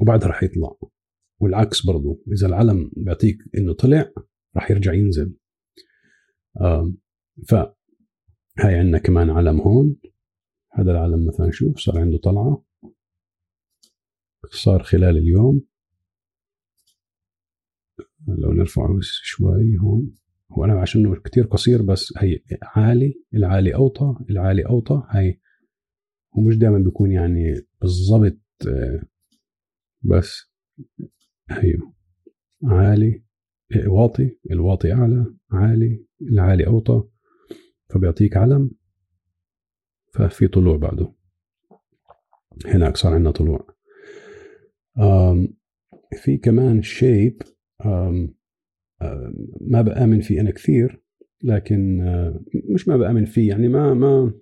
وبعدها 0.00 0.28
راح 0.28 0.42
يطلع. 0.42 0.76
والعكس 1.40 1.86
برضو 1.86 2.22
إذا 2.32 2.46
العلم 2.46 2.90
بيعطيك 2.96 3.38
إنه 3.58 3.72
طلع 3.72 4.12
راح 4.56 4.70
يرجع 4.70 4.92
ينزل. 4.92 5.36
ف 7.48 7.54
هاي 8.58 8.74
عندنا 8.74 8.98
كمان 8.98 9.30
علم 9.30 9.60
هون. 9.60 9.96
هذا 10.72 10.90
العلم 10.90 11.26
مثلا 11.26 11.50
شوف 11.50 11.78
صار 11.78 11.98
عنده 11.98 12.18
طلعة. 12.18 12.64
صار 14.50 14.82
خلال 14.82 15.18
اليوم. 15.18 15.62
لو 18.28 18.52
نرفعه 18.52 18.98
شوي 19.00 19.78
هون. 19.78 20.14
هو 20.52 20.64
أنا 20.64 20.80
عشان 20.80 21.14
كتير 21.14 21.46
قصير 21.46 21.82
بس 21.82 22.12
هي 22.18 22.40
عالي 22.62 23.22
العالي 23.34 23.74
أوطى 23.74 24.16
العالي 24.30 24.66
أوطى. 24.66 25.06
هي 25.10 25.38
هو 26.38 26.42
مش 26.42 26.56
دائما 26.56 26.78
بيكون 26.78 27.12
يعني 27.12 27.54
بالضبط 27.80 28.40
بس. 30.04 30.52
هيو 31.50 31.94
عالي. 32.64 33.24
واطي. 33.86 34.38
الواطي 34.50 34.92
أعلى. 34.92 35.34
عالي. 35.50 36.04
العالي 36.22 36.66
أوطى. 36.66 37.04
فبيعطيك 37.90 38.36
علم. 38.36 38.70
ففي 40.14 40.48
طلوع 40.48 40.76
بعده. 40.76 41.14
هناك 42.66 42.96
صار 42.96 43.14
عندنا 43.14 43.30
طلوع. 43.30 43.66
في 46.22 46.36
كمان 46.36 46.82
شيب 46.82 47.42
ما 49.60 49.82
بآمن 49.82 50.20
فيه 50.20 50.40
أنا 50.40 50.50
كثير 50.50 51.02
لكن 51.42 51.98
مش 52.74 52.88
ما 52.88 52.96
بآمن 52.96 53.24
فيه 53.24 53.48
يعني 53.48 53.68
ما 53.68 53.94
ما 53.94 54.32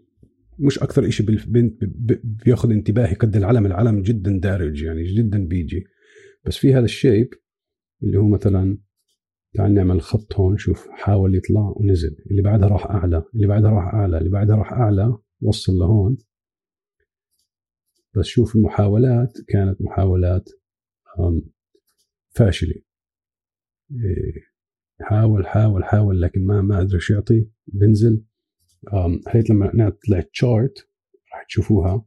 مش 0.63 0.79
أكثر 0.79 1.11
شيء 1.11 1.27
بياخذ 2.23 2.71
انتباهي 2.71 3.15
قد 3.15 3.37
العلم. 3.37 3.67
العلم 3.67 4.03
جدا 4.03 4.39
دارج 4.43 4.83
يعني 4.83 5.05
جدا 5.05 5.47
بيجي. 5.47 5.85
بس 6.45 6.57
في 6.57 6.75
هذا 6.75 6.85
الشيب 6.85 7.35
اللي 8.03 8.19
هو 8.19 8.29
مثلا 8.29 8.79
تعال 9.55 9.75
نعمل 9.75 10.03
خط 10.03 10.35
هون 10.35 10.57
شوف 10.57 10.89
حاول 10.91 11.35
يطلع 11.35 11.73
ونزل. 11.77 12.17
اللي 12.31 12.43
بعدها 12.43 12.69
راح 12.69 12.87
أعلى. 12.87 13.25
اللي 13.35 13.47
بعدها 13.47 13.71
راح 13.71 13.95
أعلى. 13.95 14.19
اللي 14.19 14.31
بعدها 14.31 14.57
راح 14.57 14.73
أعلى 14.73 15.19
وصل 15.41 15.73
لهون. 15.73 16.19
بس 18.17 18.27
شوف 18.27 18.57
المحاولات 18.57 19.33
كانت 19.49 19.83
محاولات 19.83 20.49
فاشلة. 22.31 22.75
إيه، 23.91 24.43
حاول 25.01 25.47
حاول 25.47 25.85
حاول 25.85 26.21
لكن 26.23 26.47
ما 26.47 26.63
ما 26.63 26.79
قدر 26.79 26.99
يعطي. 27.11 27.47
بنزل. 27.67 28.25
هيك 29.29 29.51
لما 29.51 29.71
نطلع 29.75 30.21
chart 30.21 30.89
راح 31.35 31.45
تشوفوها. 31.49 32.05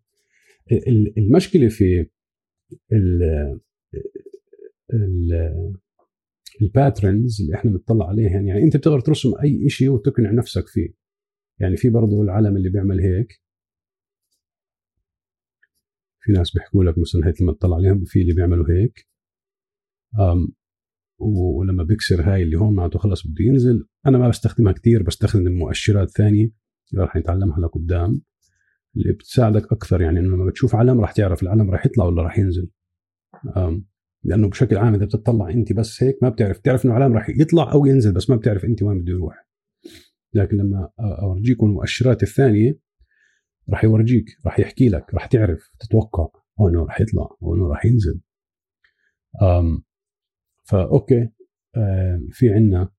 المشكلة 1.17 1.67
في 1.67 2.07
ال 2.93 3.23
ال 4.93 5.31
ال 6.61 6.70
patterns 6.70 7.41
اللي 7.41 7.55
إحنا 7.55 7.71
بنطلع 7.71 8.07
عليها 8.07 8.41
يعني 8.41 8.63
أنت 8.63 8.77
بتقدر 8.77 8.99
ترسم 8.99 9.31
أي 9.43 9.69
شيء 9.69 9.89
وتقنع 9.89 10.31
نفسك 10.31 10.67
فيه. 10.67 10.89
يعني 11.59 11.77
في 11.77 11.89
برضه 11.89 12.21
العالم 12.21 12.57
اللي 12.57 12.69
بيعمل 12.69 12.99
هيك. 12.99 13.41
في 16.19 16.31
ناس 16.31 16.53
بيحكوا 16.53 16.83
لك 16.83 16.97
مثلا 16.97 17.27
هيك 17.27 17.41
لما 17.41 17.53
تطلع 17.53 17.75
عليهم 17.75 18.03
في 18.05 18.21
اللي 18.21 18.33
بيعملوا 18.33 18.65
هيك. 18.69 19.07
ولما 21.19 21.83
بيكسر 21.83 22.21
هاي 22.21 22.43
اللي 22.43 22.57
هون 22.57 22.75
معناته 22.75 22.99
خلص 22.99 23.27
بده 23.27 23.45
ينزل. 23.45 23.87
أنا 24.05 24.17
ما 24.17 24.29
بستخدمها 24.29 24.73
كثير 24.73 25.03
بستخدم 25.03 25.51
مؤشرات 25.51 26.09
ثانية. 26.09 26.64
راح 26.97 27.15
نتعلمها 27.15 27.59
لقدام 27.59 28.21
اللي 28.97 29.13
بتساعدك 29.13 29.71
أكثر 29.71 30.01
يعني 30.01 30.19
إنه 30.19 30.35
لما 30.35 30.45
بتشوف 30.45 30.75
علم 30.75 31.01
راح 31.01 31.11
تعرف 31.11 31.43
العلم 31.43 31.71
راح 31.71 31.85
يطلع 31.85 32.05
ولا 32.05 32.23
راح 32.23 32.39
ينزل. 32.39 32.69
لأنه 34.23 34.49
بشكل 34.49 34.77
عام 34.77 34.93
إذا 34.95 35.05
بتطلع 35.05 35.49
أنت 35.49 35.73
بس 35.73 36.03
هيك 36.03 36.23
ما 36.23 36.29
بتعرف 36.29 36.57
تعرف 36.57 36.85
إنه 36.85 36.93
علم 36.93 37.13
راح 37.13 37.29
يطلع 37.29 37.71
أو 37.71 37.85
ينزل 37.85 38.13
بس 38.13 38.29
ما 38.29 38.35
بتعرف 38.35 38.65
أنت 38.65 38.83
وين 38.83 39.01
بده 39.01 39.11
يروح. 39.11 39.47
لكن 40.33 40.57
لما 40.57 40.89
اورجيكم 40.99 41.65
المؤشرات 41.65 42.23
الثانية 42.23 42.79
راح 43.69 43.83
يورجيك 43.83 44.25
راح 44.45 44.59
يحكي 44.59 44.89
لك 44.89 45.13
راح 45.13 45.25
تعرف 45.25 45.71
تتوقع 45.79 46.29
أو 46.59 46.69
أنه 46.69 46.83
راح 46.83 47.01
يطلع 47.01 47.29
أو 47.43 47.55
انه 47.55 47.67
راح 47.67 47.85
ينزل. 47.85 48.19
فا 50.63 51.05
في 52.31 52.49
عندنا 52.49 52.91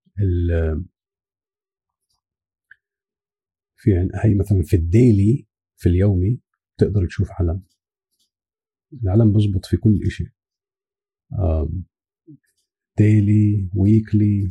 في 3.86 4.08
هي 4.14 4.34
مثلا 4.34 4.62
في 4.62 4.76
الديلي 4.76 5.46
في 5.76 5.88
اليومي 5.88 6.40
تقدر 6.78 7.06
تشوف 7.06 7.28
علم. 7.32 7.62
العلم 9.02 9.32
بزبط 9.32 9.66
في 9.66 9.76
كل 9.76 10.10
شيء 10.10 10.26
daily 12.98 13.70
weekly 13.74 14.48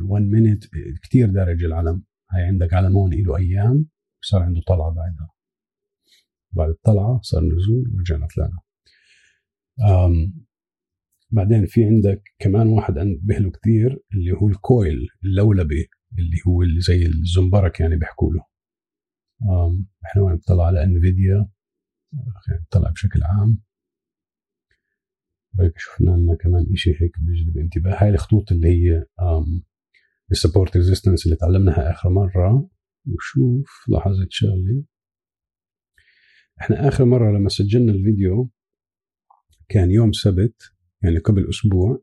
1 0.00 0.24
minute 0.24 0.64
كثير 1.02 1.30
دارج 1.30 1.64
العلم. 1.64 2.02
هاي 2.30 2.42
عندك 2.42 2.74
علم 2.74 2.96
هون 2.96 3.14
له 3.14 3.36
أيام 3.36 3.86
صار 4.20 4.42
عنده 4.42 4.60
طلعة 4.66 4.90
بعدها. 4.90 5.30
بعد 6.52 6.68
الطلعة 6.68 7.20
صار 7.22 7.42
نزول 7.44 7.94
ورجعنا 7.94 8.28
طلعنا. 8.36 8.60
بعدين 11.30 11.66
في 11.66 11.84
عندك 11.84 12.22
كمان 12.38 12.66
واحد 12.66 12.98
انتبه 12.98 13.38
له 13.38 13.50
كثير 13.50 14.02
اللي 14.14 14.32
هو 14.32 14.48
ال 14.48 14.60
coil 14.60 15.08
اللولبي 15.24 15.88
اللي 16.18 16.36
هو 16.46 16.62
اللي 16.62 16.80
زي 16.80 17.06
الزنبرك 17.06 17.80
يعني 17.80 17.96
بيحكوا 17.96 18.32
له. 18.32 18.49
إحنا 20.06 20.22
وين 20.22 20.34
نطلع 20.34 20.66
على 20.66 20.84
انفيديا 20.84 21.50
نطلع 22.62 22.90
بشكل 22.90 23.22
عام. 23.22 23.62
هيك 25.60 25.78
شفنا 25.78 26.10
لنا 26.10 26.34
كمان 26.34 26.66
شيء 26.74 27.02
هيك 27.02 27.20
بيجذب 27.20 27.58
انتباه. 27.58 28.02
هاي 28.02 28.08
الخطوط 28.08 28.52
اللي 28.52 28.68
هي 28.68 29.04
ال 30.30 30.36
support 30.36 30.76
resistance 30.76 31.26
اللي 31.26 31.36
تعلمناها 31.36 31.90
آخر 31.90 32.10
مرة. 32.10 32.68
وشوف 33.06 33.84
لاحظت 33.88 34.26
شغلة. 34.30 34.84
إحنا 36.60 36.88
آخر 36.88 37.04
مرة 37.04 37.38
لما 37.38 37.48
سجلنا 37.48 37.92
الفيديو 37.92 38.50
كان 39.68 39.90
يوم 39.90 40.12
سبت 40.12 40.62
يعني 41.02 41.18
قبل 41.18 41.48
أسبوع. 41.48 42.02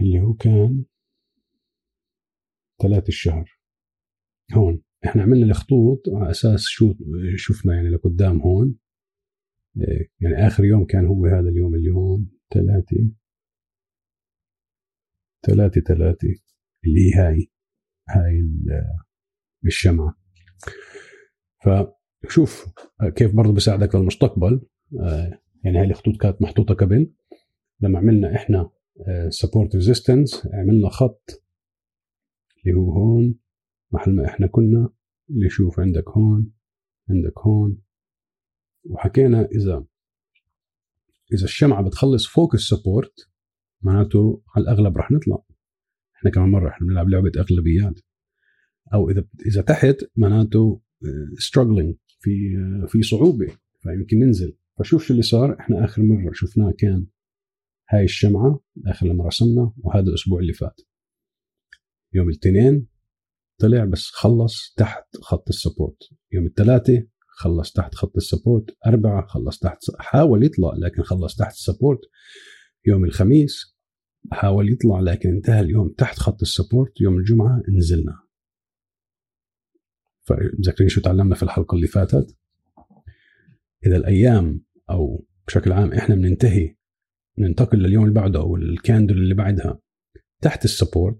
اللي 0.00 0.20
هو 0.20 0.34
كان 0.34 0.84
ثلاث 2.82 3.08
الشهر. 3.08 3.55
هون. 4.52 4.82
إحنا 5.04 5.22
عملنا 5.22 5.46
الخطوط 5.46 6.02
على 6.08 6.30
أساس 6.30 6.64
شو 6.66 6.94
شفنا 7.36 7.74
يعني 7.74 7.88
لقدام 7.88 8.40
هون. 8.40 8.78
إيه، 9.80 10.10
يعني 10.20 10.46
آخر 10.46 10.64
يوم 10.64 10.84
كان 10.84 11.06
هو 11.06 11.26
هذا 11.26 11.48
اليوم 11.48 11.74
اللي 11.74 11.90
هون 11.90 12.30
ثلاثة 12.54 13.12
ثلاثة 15.46 15.80
ثلاثة 15.80 16.28
اللي 16.84 17.00
هي 17.00 17.20
هاي 17.20 17.50
هاي 18.08 18.42
الشمعة. 19.66 20.14
فشوف 21.64 22.74
كيف 23.14 23.34
برضه 23.34 23.52
بساعدك 23.52 23.94
للمستقبل. 23.94 24.66
آه، 25.00 25.40
يعني 25.64 25.78
هاي 25.78 25.84
الخطوط 25.84 26.16
كانت 26.16 26.42
محطوطة 26.42 26.74
قبل. 26.74 27.12
لما 27.80 27.98
عملنا 27.98 28.36
إحنا 28.36 28.70
support 29.28 29.74
آه، 29.74 29.78
resistance 29.78 30.48
عملنا 30.52 30.88
خط 30.88 31.42
اللي 32.66 32.76
هو 32.78 32.92
هون. 32.92 33.34
محل 33.92 34.14
ما 34.16 34.26
إحنا 34.26 34.46
كنا 34.46 34.90
اللي 35.30 35.48
شوف 35.48 35.80
عندك 35.80 36.08
هون 36.08 36.52
عندك 37.10 37.38
هون. 37.38 37.78
وحكينا 38.84 39.44
إذا 39.44 39.86
إذا 41.32 41.44
الشمعة 41.44 41.82
بتخلص 41.82 42.26
فوق 42.26 42.54
السبورت 42.54 43.30
معناته 43.82 44.42
على 44.48 44.62
الأغلب 44.62 44.96
رح 44.96 45.10
نطلع. 45.10 45.44
إحنا 46.16 46.30
كمان 46.30 46.48
مرة 46.48 46.68
إحنا 46.70 46.86
بنلعب 46.86 47.08
لعبة 47.08 47.32
أغلبيات. 47.36 48.00
أو 48.94 49.10
إذا 49.10 49.24
إذا 49.46 49.62
تحت 49.62 49.96
معناته 50.16 50.80
struggling 51.34 51.94
في 52.20 52.56
في 52.88 53.02
صعوبة 53.02 53.46
فيمكن 53.80 54.18
ننزل. 54.18 54.56
فشوف 54.78 55.04
شو 55.04 55.12
اللي 55.12 55.22
صار. 55.22 55.60
إحنا 55.60 55.84
آخر 55.84 56.02
مرة 56.02 56.32
شفناه 56.32 56.74
كان 56.78 57.06
هاي 57.90 58.04
الشمعة 58.04 58.60
آخر 58.86 59.06
لما 59.06 59.26
رسمنا 59.26 59.72
وهذا 59.78 60.06
الأسبوع 60.08 60.40
اللي 60.40 60.52
فات. 60.52 60.80
يوم 62.12 62.28
الاثنين 62.28 62.86
طلع 63.58 63.84
بس 63.84 64.10
خلص 64.10 64.74
تحت 64.76 65.16
خط 65.22 65.48
ال 65.48 65.53
support. 65.53 65.96
يوم 66.32 66.46
الثلاثة 66.46 67.06
خلص 67.28 67.72
تحت 67.72 67.94
خط 67.94 68.16
ال 68.16 68.22
support 68.22 68.64
أربعة 68.86 69.26
خلص 69.26 69.58
تحت 69.58 69.78
حاول 69.98 70.44
يطلع 70.44 70.72
لكن 70.78 71.02
خلص 71.02 71.36
تحت 71.36 71.52
ال 71.52 71.57
support. 71.57 72.00
يوم 72.86 73.04
الخميس 73.04 73.76
حاول 74.32 74.72
يطلع 74.72 75.00
لكن 75.00 75.28
انتهى 75.28 75.60
اليوم 75.60 75.88
تحت 75.98 76.18
خط 76.18 76.42
ال 76.42 76.48
support. 76.48 77.00
يوم 77.00 77.16
الجمعة 77.18 77.62
نزلنا. 77.76 78.18
فمذكرين 80.22 80.88
شو 80.88 81.00
تعلمنا 81.00 81.34
في 81.34 81.42
الحلقة 81.42 81.74
اللي 81.74 81.86
فاتت؟ 81.86 82.36
إذا 83.86 83.96
الأيام 83.96 84.64
أو 84.90 85.26
بشكل 85.46 85.72
عام 85.72 85.92
إحنا 85.92 86.14
بننتهي 86.14 86.76
ننتقل 87.38 87.78
لليوم 87.78 88.04
اللي 88.04 88.14
بعده 88.14 88.40
أو 88.40 88.56
ال 88.56 88.65
candle 88.65 89.18
اللي 89.18 89.34
بعدها. 89.34 89.80
تحت 90.42 90.64
ال 90.64 90.71
support 90.71 91.18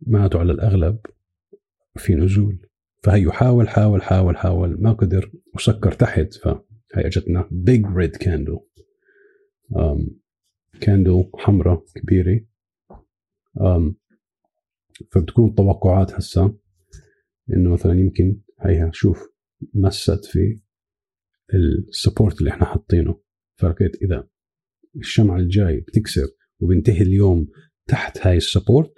ماتوا 0.00 0.40
على 0.40 0.52
الأغلب 0.52 1.00
في 1.96 2.14
نزول. 2.14 2.66
فهي 3.02 3.32
حاول 3.32 3.68
حاول 3.68 4.02
حاول 4.02 4.36
حاول 4.36 4.82
ما 4.82 4.92
قدر 4.92 5.32
وسكر 5.54 5.92
تحت 5.92 6.34
فهي 6.34 7.06
اجتنا 7.06 7.48
big 7.50 7.86
red 7.86 8.16
candle 8.16 8.58
candle 10.80 11.30
حمراء 11.34 11.84
كبيرة. 11.94 12.40
um, 13.60 13.94
فبتكون 15.10 15.48
التوقعات 15.50 16.12
هسا 16.12 16.54
إنه 17.52 17.72
مثلا 17.72 18.00
يمكن 18.00 18.40
هيها 18.60 18.90
شوف 18.92 19.28
مست 19.74 20.24
في 20.24 20.60
السبورت 21.54 22.38
اللي 22.38 22.50
إحنا 22.50 22.64
حاطينه. 22.64 23.20
فركيت 23.56 24.02
إذا 24.02 24.28
الشمعة 24.96 25.36
الجاي 25.36 25.80
بتكسر 25.80 26.26
وبينتهي 26.60 27.02
اليوم 27.02 27.48
تحت 27.86 28.26
هاي 28.26 28.36
السبورت 28.36 28.94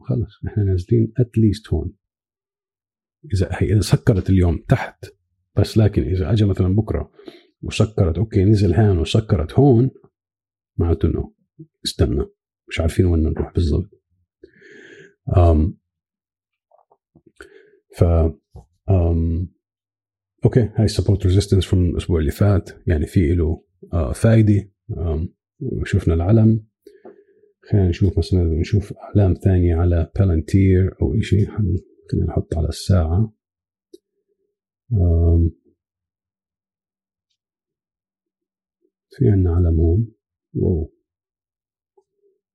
خلص 0.00 0.40
إحنا 0.46 0.64
نازلين 0.64 1.12
اتليست 1.18 1.68
هون. 1.68 1.92
إذا 3.32 3.48
هي 3.50 3.72
إذا 3.72 3.80
سكرت 3.80 4.30
اليوم 4.30 4.64
تحت 4.68 5.04
بس 5.56 5.78
لكن 5.78 6.02
إذا 6.02 6.32
اجى 6.32 6.44
مثلا 6.44 6.76
بكرة 6.76 7.10
وسكرت 7.62 8.18
أوكي 8.18 8.44
نزل 8.44 8.74
هون 8.74 8.98
وسكرت 8.98 9.52
هون 9.52 9.90
معناته 10.76 11.08
إنه 11.08 11.32
استنى. 11.84 12.26
مش 12.68 12.80
عارفين 12.80 13.06
وين 13.06 13.22
نروح 13.22 13.52
بالضبط. 13.52 14.02
um 15.36 15.78
ف 17.96 18.04
um 18.90 19.48
okay 20.44 20.70
هاي 20.74 20.88
support 20.88 21.26
resistance 21.26 21.74
من 21.74 21.90
الأسبوع 21.90 22.20
اللي 22.20 22.30
فات 22.30 22.70
يعني 22.86 23.06
في 23.06 23.34
له 23.34 23.64
آه 23.92 24.12
فايدة. 24.12 24.70
شفنا 25.84 26.14
العلم. 26.14 26.66
خلينا 27.70 27.88
نشوف 27.88 28.18
مثلا 28.18 28.44
نشوف 28.44 28.92
أعلام 28.92 29.34
ثانية 29.34 29.76
على 29.76 30.10
Palantir 30.18 30.94
أو 31.02 31.20
شيء 31.20 31.48
خلينا 32.10 32.26
نحط 32.26 32.56
على 32.56 32.68
الساعة. 32.68 33.32
في 39.10 39.28
عنا 39.28 39.54
علمون 39.56 40.12
wow. 40.54 40.92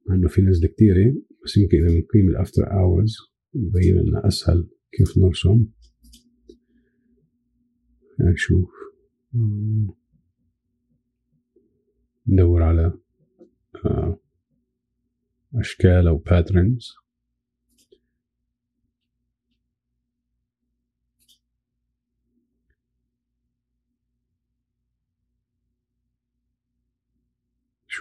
مع 0.07 0.15
إنه 0.15 0.27
في 0.27 0.41
نزلة 0.41 0.67
كثيرة 0.67 1.13
بس 1.45 1.57
يمكن 1.57 1.77
إذا 1.77 1.87
بنقيم 1.87 2.29
ال 2.29 2.36
after 2.36 2.71
hours 2.71 3.15
يبين 3.53 3.95
لنا 3.95 4.27
أسهل 4.27 4.69
كيف 4.91 5.17
نرسم. 5.17 5.65
نشوف 8.19 8.69
ندور 12.27 12.63
على 12.63 12.93
آه، 13.85 14.19
أشكال 15.55 16.07
أو 16.07 16.17
patterns 16.17 16.93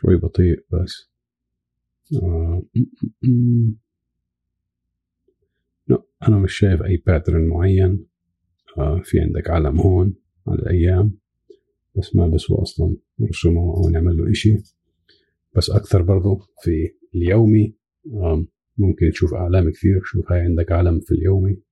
شوي 0.00 0.16
بطيء 0.16 0.64
بس 0.72 1.10
آه. 2.22 2.62
لا 5.88 6.02
أنا 6.28 6.38
مش 6.38 6.58
شايف 6.58 6.82
أي 6.82 6.96
باترن 7.06 7.48
معين 7.48 8.06
آه. 8.78 9.00
في 9.04 9.20
عندك 9.20 9.50
علم 9.50 9.80
هون 9.80 10.14
على 10.48 10.58
الأيام 10.58 11.18
بس 11.96 12.16
ما 12.16 12.28
بسوى 12.28 12.62
أصلا 12.62 12.96
نرسمه 13.20 13.76
أو 13.76 13.88
نعمل 13.88 14.16
له 14.16 14.30
إشي 14.30 14.56
بس 15.56 15.70
أكثر 15.70 16.02
برضو 16.02 16.40
في 16.62 16.94
اليومي. 17.14 17.74
ممكن 18.78 19.10
تشوف 19.10 19.34
أعلام 19.34 19.70
كثير 19.70 20.00
شوف 20.04 20.32
هاي 20.32 20.40
عندك 20.40 20.72
علم 20.72 21.00
في 21.00 21.14
اليومي 21.14 21.62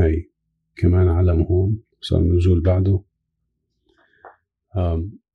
هاي 0.00 0.30
كمان 0.76 1.08
علم 1.08 1.42
هون 1.42 1.82
صار 2.02 2.20
نزول 2.20 2.60
بعده. 2.60 3.02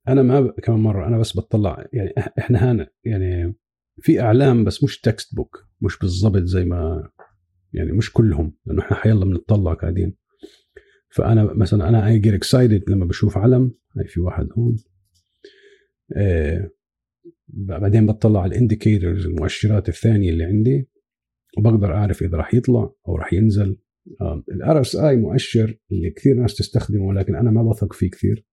أنا 0.08 0.22
ما. 0.22 0.50
كمان 0.62 0.78
مرة 0.78 1.06
أنا 1.06 1.18
بس 1.18 1.36
بطلع 1.36 1.86
يعني 1.92 2.14
إحنا 2.38 2.72
هنا 2.72 2.88
يعني 3.04 3.54
في 4.00 4.20
أعلام 4.20 4.64
بس 4.64 4.84
مش 4.84 5.00
textbook 5.00 5.66
مش 5.80 5.98
بالضبط 5.98 6.42
زي 6.42 6.64
ما 6.64 7.10
يعني 7.72 7.92
مش 7.92 8.12
كلهم 8.12 8.52
لأنه 8.66 8.82
إحنا 8.82 8.96
حيلا 8.96 9.24
بنطلع 9.24 9.74
قاعدين. 9.74 10.14
فأنا 11.10 11.44
مثلا 11.44 11.88
أنا 11.88 12.06
I 12.06 12.18
get 12.18 12.34
excited 12.34 12.90
لما 12.90 13.04
بشوف 13.04 13.38
علم 13.38 13.74
هاي 13.96 14.06
في 14.06 14.20
واحد 14.20 14.48
هون. 14.58 14.76
آه 16.16 16.70
بعدين 17.48 18.06
بطلع 18.06 18.42
على 18.42 18.54
ال 18.54 18.61
indicators 18.61 19.26
المؤشرات 19.26 19.88
الثانية 19.88 20.30
اللي 20.30 20.44
عندي 20.44 20.88
وبقدر 21.58 21.94
أعرف 21.94 22.22
إذا 22.22 22.36
راح 22.36 22.54
يطلع 22.54 22.90
أو 23.08 23.16
راح 23.16 23.32
ينزل. 23.32 23.76
ال 24.48 24.80
RSI 24.80 25.16
مؤشر 25.16 25.78
اللي 25.92 26.10
كثير 26.10 26.34
ناس 26.34 26.56
تستخدمه 26.56 27.06
ولكن 27.06 27.34
أنا 27.36 27.50
ما 27.50 27.62
بثق 27.62 27.92
فيه 27.92 28.10
كثير. 28.10 28.44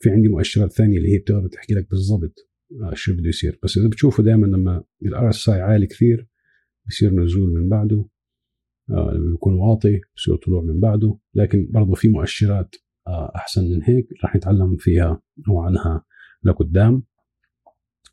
في 0.00 0.10
عندي 0.10 0.28
مؤشرات 0.28 0.72
ثانية 0.72 0.98
اللي 0.98 1.14
هي 1.14 1.18
بتقدر 1.18 1.48
تحكي 1.48 1.74
لك 1.74 1.90
بالضبط 1.90 2.48
آه، 2.82 2.94
شو 2.94 3.12
بده 3.16 3.28
يصير. 3.28 3.58
بس 3.62 3.78
إذا 3.78 3.88
بتشوفوا 3.88 4.24
دائما 4.24 4.46
لما 4.46 4.84
ال 5.02 5.28
RSI 5.28 5.60
عالي 5.60 5.86
كثير 5.86 6.28
بصير 6.88 7.14
نزول 7.14 7.50
من 7.52 7.68
بعده 7.68 8.08
آه، 8.90 9.12
لما 9.14 9.30
بيكون 9.32 9.54
واطي 9.54 10.00
بصير 10.16 10.36
طلوع 10.36 10.62
من 10.62 10.80
بعده. 10.80 11.18
لكن 11.34 11.68
برضه 11.70 11.94
في 11.94 12.08
مؤشرات 12.08 12.74
آه، 13.06 13.32
أحسن 13.36 13.64
من 13.64 13.82
هيك 13.82 14.06
راح 14.24 14.36
نتعلم 14.36 14.76
فيها 14.76 15.22
أو 15.48 15.60
عنها 15.60 16.04
لقدام. 16.44 17.02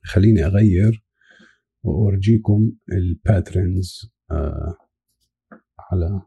خليني 0.03 0.45
أغير 0.45 1.05
وأورجيكم 1.83 2.71
ال 2.91 3.04
patterns 3.04 4.11
على 5.79 6.21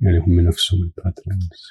يعني 0.00 0.18
هم 0.18 0.40
نفسهم 0.40 0.82
ال 0.82 0.91
patterns 0.91 1.62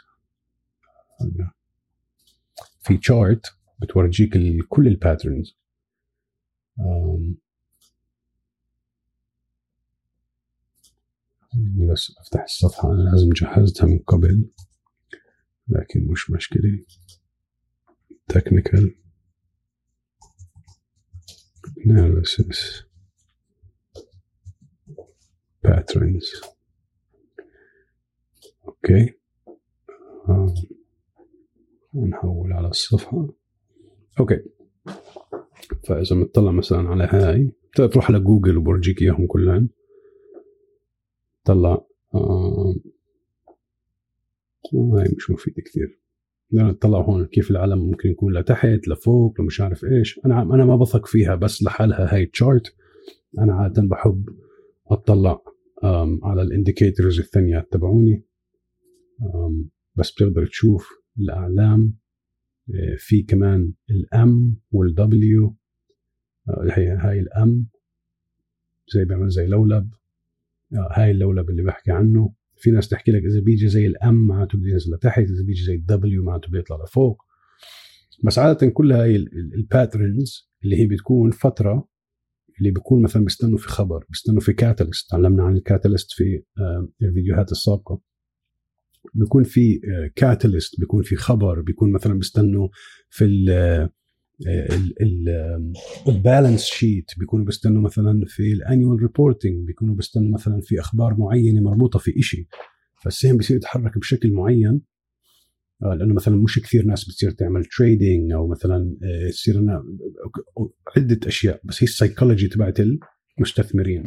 في 2.82 2.98
chart 2.98 3.46
بتورجيك 3.82 4.34
كل 4.70 4.88
ال 4.88 4.95
patterns 4.95 5.56
بس 11.92 12.14
أفتح 12.20 12.44
الصفحة 12.44 12.92
أنا 12.92 13.02
لازم 13.02 13.30
جهزتها 13.30 13.86
من 13.88 14.00
قبل 14.00 14.50
لكن 15.68 16.08
مش 16.08 16.32
مشكلة. 16.32 16.86
Technical. 18.34 18.90
Analysis. 21.86 22.89
Patterns. 25.70 26.50
okay 28.68 29.14
آه. 30.30 30.54
نحول 31.96 32.54
على 32.54 32.68
الصفحة. 32.68 33.28
okay 34.20 34.40
فإذا 35.84 36.16
بنطلع 36.16 36.52
مثلا 36.52 36.90
على 36.90 37.04
هاي 37.04 37.52
تروح 37.76 38.12
على 38.12 38.20
جوجل 38.20 38.58
وبرجيك 38.58 39.02
إياهم 39.02 39.28
كلهم 39.28 39.70
طلع 41.44 41.86
آه. 42.16 42.76
هاي 44.74 45.14
مش 45.18 45.30
مفيدة 45.32 45.62
كثير 45.62 46.00
بدنا 46.52 46.72
نطلع 46.72 47.02
هون 47.02 47.26
كيف 47.26 47.52
العلم 47.52 47.80
ممكن 47.80 48.10
يكون 48.10 48.34
لتحت 48.38 48.88
لفوق 48.88 49.42
لمش 49.42 49.62
عارف 49.62 49.86
إيش. 49.86 50.20
أنا 50.26 50.42
أنا 50.42 50.66
ما 50.66 50.76
بثق 50.76 51.06
فيها 51.06 51.36
بس 51.36 51.64
لحالها 51.64 52.16
هاي 52.16 52.26
chart 52.26 52.76
أنا 53.40 53.54
عادة 53.54 53.82
بحب 53.82 54.30
أطلع 54.88 55.42
على 56.24 56.42
ال 56.42 56.49
indicators 56.49 57.20
الثانية 57.20 57.68
تبعوني. 57.72 58.24
بس 59.96 60.12
بتقدر 60.12 60.46
تشوف 60.46 60.90
الأعلام 61.20 61.98
آه، 62.76 62.96
في 62.98 63.24
كمان 63.24 63.74
ال 63.90 64.23
M 64.23 64.56
وال 64.72 65.29
W 65.29 65.58
آه، 66.50 66.68
هي 66.72 66.88
هاي 66.88 67.20
ال 67.20 67.44
M 67.44 67.68
زي 68.94 69.06
بيعمل 69.06 69.30
زي 69.30 69.48
لولب. 69.48 69.94
آه، 70.74 70.90
هاي 70.92 71.12
اللولب 71.12 71.50
اللي 71.50 71.64
بحكي 71.64 71.92
عنه. 71.92 72.34
في 72.56 72.72
ناس 72.72 72.90
تحكي 72.90 73.12
لك 73.12 73.24
إذا 73.24 73.40
بيجي 73.40 73.68
زي 73.68 73.88
ال 73.88 74.08
M 74.08 74.28
معناته 74.28 74.58
بده 74.58 74.70
ينزل 74.70 74.94
لتحت 74.94 75.24
إذا 75.24 75.44
بيجي 75.46 75.64
زي 75.64 75.76
ال 75.76 76.00
W 76.00 76.24
معناته 76.24 76.52
بيطلع 76.52 76.78
لفوق. 76.84 77.22
بس 78.24 78.40
عادة 78.40 78.68
كل 78.68 78.92
هاي 78.92 79.16
ال 79.56 79.66
patterns 79.66 80.50
اللي 80.64 80.80
هي 80.80 80.88
بتكون 80.88 81.32
فترة 81.32 81.88
اللي 82.60 82.72
بيكون 82.72 83.02
مثلا 83.02 83.24
بيستنوا 83.24 83.58
في 83.58 83.68
خبر 83.68 84.06
بيستنوا 84.10 84.42
في 84.42 84.54
catalyst 84.54 85.10
تعلمنا 85.10 85.44
عن 85.44 85.56
ال 85.58 85.64
catalyst 85.64 86.12
في 86.12 86.44
الفيديوهات 87.02 87.52
السابقة. 87.52 88.02
بيكون 89.14 89.44
في 89.44 89.80
catalyst 90.16 90.74
آه، 90.76 90.80
بيكون 90.80 91.04
في 91.04 91.16
خبر 91.16 91.62
بيكون 91.62 91.92
مثلا 91.92 92.14
بيستنوا 92.14 92.68
في 93.10 93.26
ال 96.08 96.15
balance 96.15 96.64
sheet 96.64 97.12
بيكونوا 97.18 97.46
بيستنوا 97.46 97.82
مثلا 97.82 98.22
في 98.28 98.54
ال 98.54 98.61
annual 98.61 99.02
reporting 99.02 99.68
بيكونوا 99.68 99.96
بيستنوا 99.96 100.34
مثلا 100.34 100.62
في 100.64 100.80
أخبار 100.80 101.16
معينة 101.18 101.62
مربوطة 101.62 102.00
في 102.00 102.22
شيء 102.22 102.48
فالسهم 103.04 103.38
بيصير 103.38 103.58
يتحرك 103.58 103.98
بشكل 103.98 104.32
معين 104.32 104.82
آه، 105.84 105.94
لأنه 105.94 106.14
مثلا 106.14 106.36
مش 106.36 106.60
كثير 106.60 106.86
ناس 106.86 107.06
بتصير 107.06 107.32
تعمل 107.32 107.66
trading 107.66 108.32
أو 108.32 108.48
مثلا 108.48 108.98
يصير 109.30 109.60
آه، 109.60 109.84
عدة 110.98 111.20
أشياء 111.28 111.62
بس 111.64 111.84
هي 111.84 111.88
السايكولوجي 111.88 112.48
تبعت 112.48 112.78
المستثمرين. 113.38 114.04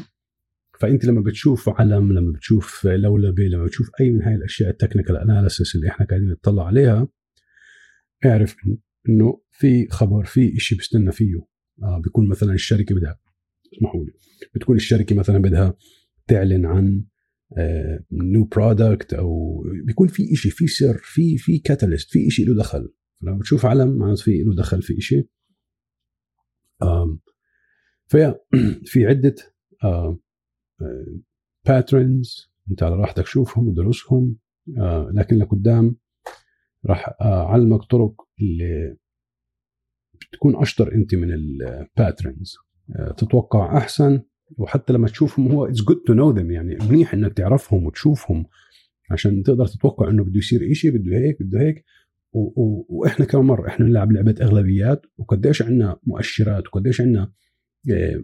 فأنت 0.80 1.04
لما 1.04 1.20
بتشوف 1.20 1.68
علم 1.68 2.12
لما 2.12 2.32
بتشوف 2.32 2.86
لولبة 2.86 3.42
لما 3.42 3.64
بتشوف 3.64 3.90
أي 4.00 4.10
من 4.10 4.22
هاي 4.22 4.34
الأشياء 4.34 4.70
ال 4.70 4.75
technical 4.75 5.16
analysis 5.16 5.74
اللي 5.74 5.88
إحنا 5.88 6.06
قاعدين 6.06 6.28
نطلع 6.28 6.66
عليها 6.66 7.08
اعرف 8.26 8.56
إنه 9.08 9.40
في 9.50 9.86
خبر 9.90 10.24
في 10.24 10.54
شيء 10.58 10.78
بيستنى 10.78 11.12
فيه. 11.12 11.34
آه 11.82 12.00
بيكون 12.04 12.28
مثلا 12.28 12.52
الشركة 12.52 12.94
بدها 12.94 13.18
اسمحوا 13.76 14.04
لي 14.04 14.12
بتكون 14.54 14.76
الشركة 14.76 15.16
مثلا 15.16 15.38
بدها 15.38 15.74
تعلن 16.26 16.66
عن 16.66 17.04
new 18.12 18.42
آه 18.42 18.48
product 18.56 19.14
أو 19.14 19.62
بيكون 19.86 20.08
في 20.08 20.36
شيء 20.36 20.52
في 20.52 20.66
سر 20.66 21.00
في 21.02 21.38
في 21.38 21.58
catalyst 21.58 22.10
في 22.10 22.30
شيء 22.30 22.48
له 22.48 22.54
دخل. 22.56 22.88
لما 23.22 23.38
بتشوف 23.38 23.66
علم 23.66 23.98
معناته 23.98 24.22
في 24.22 24.42
له 24.42 24.54
دخل 24.54 24.82
في 24.82 25.00
شيء 25.00 25.28
في 28.06 28.34
في 28.90 29.06
عدة 29.06 29.34
patterns 31.66 32.52
انت 32.70 32.82
على 32.82 32.94
راحتك 32.96 33.26
شوفهم 33.26 33.68
ودرسهم 33.68 34.36
آه، 34.78 35.10
لكن 35.14 35.36
لقدام 35.36 35.96
راح 36.86 37.14
أعلمك 37.22 37.84
طرق 37.84 38.14
اللي 38.40 38.96
بتكون 40.14 40.56
أشطر 40.56 40.94
أنت 40.94 41.14
من 41.14 41.32
ال 41.32 41.46
patterns 41.46 42.56
آه، 42.96 43.12
تتوقع 43.12 43.78
أحسن 43.78 44.22
وحتى 44.58 44.92
لما 44.92 45.08
تشوفهم 45.08 45.52
هو 45.52 45.66
it's 45.66 45.82
good 45.82 46.02
to 46.06 46.12
know 46.12 46.30
them 46.30 46.50
يعني 46.50 46.76
منيح 46.90 47.14
إنك 47.14 47.32
تعرفهم 47.32 47.86
وتشوفهم 47.86 48.46
عشان 49.10 49.42
تقدر 49.42 49.66
تتوقع 49.66 50.10
إنه 50.10 50.24
بده 50.24 50.38
يصير 50.38 50.72
شيء 50.72 50.90
بده 50.90 51.16
هيك 51.16 51.42
بده 51.42 51.60
هيك. 51.60 51.84
وإحنا 52.32 53.26
كم 53.26 53.46
مرة 53.46 53.68
إحنا 53.68 53.86
نلعب 53.86 54.12
لعبة 54.12 54.34
احتماليات 54.40 55.02
وقديش 55.16 55.62
عندنا 55.62 55.96
مؤشرات 56.06 56.66
وقديش 56.66 57.00
عندنا 57.00 57.32
آه، 57.90 58.22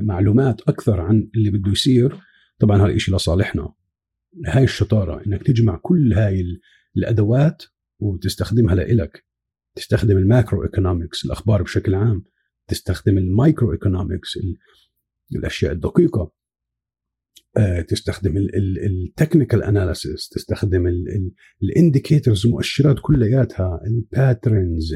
معلومات 0.00 0.60
أكثر 0.60 1.00
عن 1.00 1.30
اللي 1.34 1.50
بده 1.50 1.72
يصير 1.72 2.16
طبعا 2.58 2.82
هذا 2.82 2.86
الشيء 2.86 3.14
لصالحنا 3.14 3.72
هاي 4.46 4.64
الشطارة 4.64 5.26
إنك 5.26 5.42
تجمع 5.42 5.76
كل 5.82 6.12
هاي 6.12 6.44
الأدوات 6.96 7.62
وتستخدمها 7.98 8.74
لإلك. 8.74 9.26
تستخدم 9.74 10.16
ال 10.16 10.64
macroeconomics 10.64 11.24
الأخبار 11.24 11.62
بشكل 11.62 11.94
عام. 11.94 12.24
تستخدم 12.68 13.18
ال 13.18 13.72
microeconomics 13.72 14.38
الأشياء 15.36 15.72
الدقيقة. 15.72 16.32
تستخدم 17.88 18.36
ال 18.86 18.94
technical 18.94 19.62
analysis 19.62 20.28
تستخدم 20.28 20.86
ال 21.62 21.70
indicators 21.70 22.46
المؤشرات 22.46 22.96
كلياتها 23.02 23.80
ال 23.86 23.98
patterns 23.98 24.94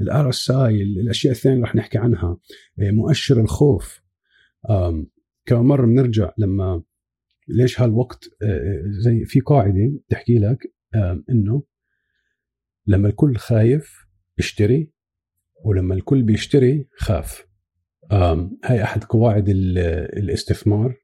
ال 0.00 0.28
RSI 0.28 0.82
الأشياء 0.82 1.32
الثانية 1.32 1.62
رح 1.62 1.74
نحكي 1.74 1.98
عنها 1.98 2.38
آه، 2.80 2.90
مؤشر 2.90 3.40
الخوف. 3.40 4.02
كم 5.46 5.66
مرة 5.66 5.86
بنرجع 5.86 6.32
لما 6.38 6.82
ليش 7.48 7.80
هالوقت 7.80 8.24
آه، 8.42 8.82
زي 8.86 9.24
في 9.24 9.40
قاعدة 9.40 10.00
تحكي 10.08 10.38
لك 10.38 10.74
إنه 11.30 11.62
لما 12.86 13.08
الكل 13.08 13.36
خايف 13.36 14.06
اشتري 14.38 14.92
ولما 15.64 15.94
الكل 15.94 16.22
بيشتري 16.22 16.88
خاف. 16.96 17.46
هاي 18.64 18.82
أحد 18.82 19.04
قواعد 19.04 19.48
الاستثمار. 19.48 21.01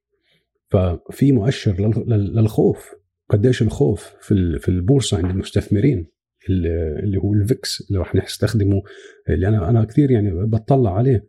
ففي 0.71 1.33
مؤشر 1.33 1.93
للخوف 2.09 2.95
قديش 3.31 3.63
الخوف 3.63 4.15
في 4.21 4.59
في 4.59 4.69
البورصة 4.69 5.17
عند 5.17 5.31
المستثمرين 5.31 6.07
اللي 6.51 7.19
هو 7.19 7.35
الفيكس 7.35 7.87
اللي 7.89 7.99
راح 7.99 8.15
نستخدمه 8.15 8.83
اللي 9.29 9.49
أنا 9.49 9.71
أنا 9.71 9.85
كثير 9.85 10.11
يعني 10.11 10.31
بطلع 10.47 10.95
عليه 10.95 11.29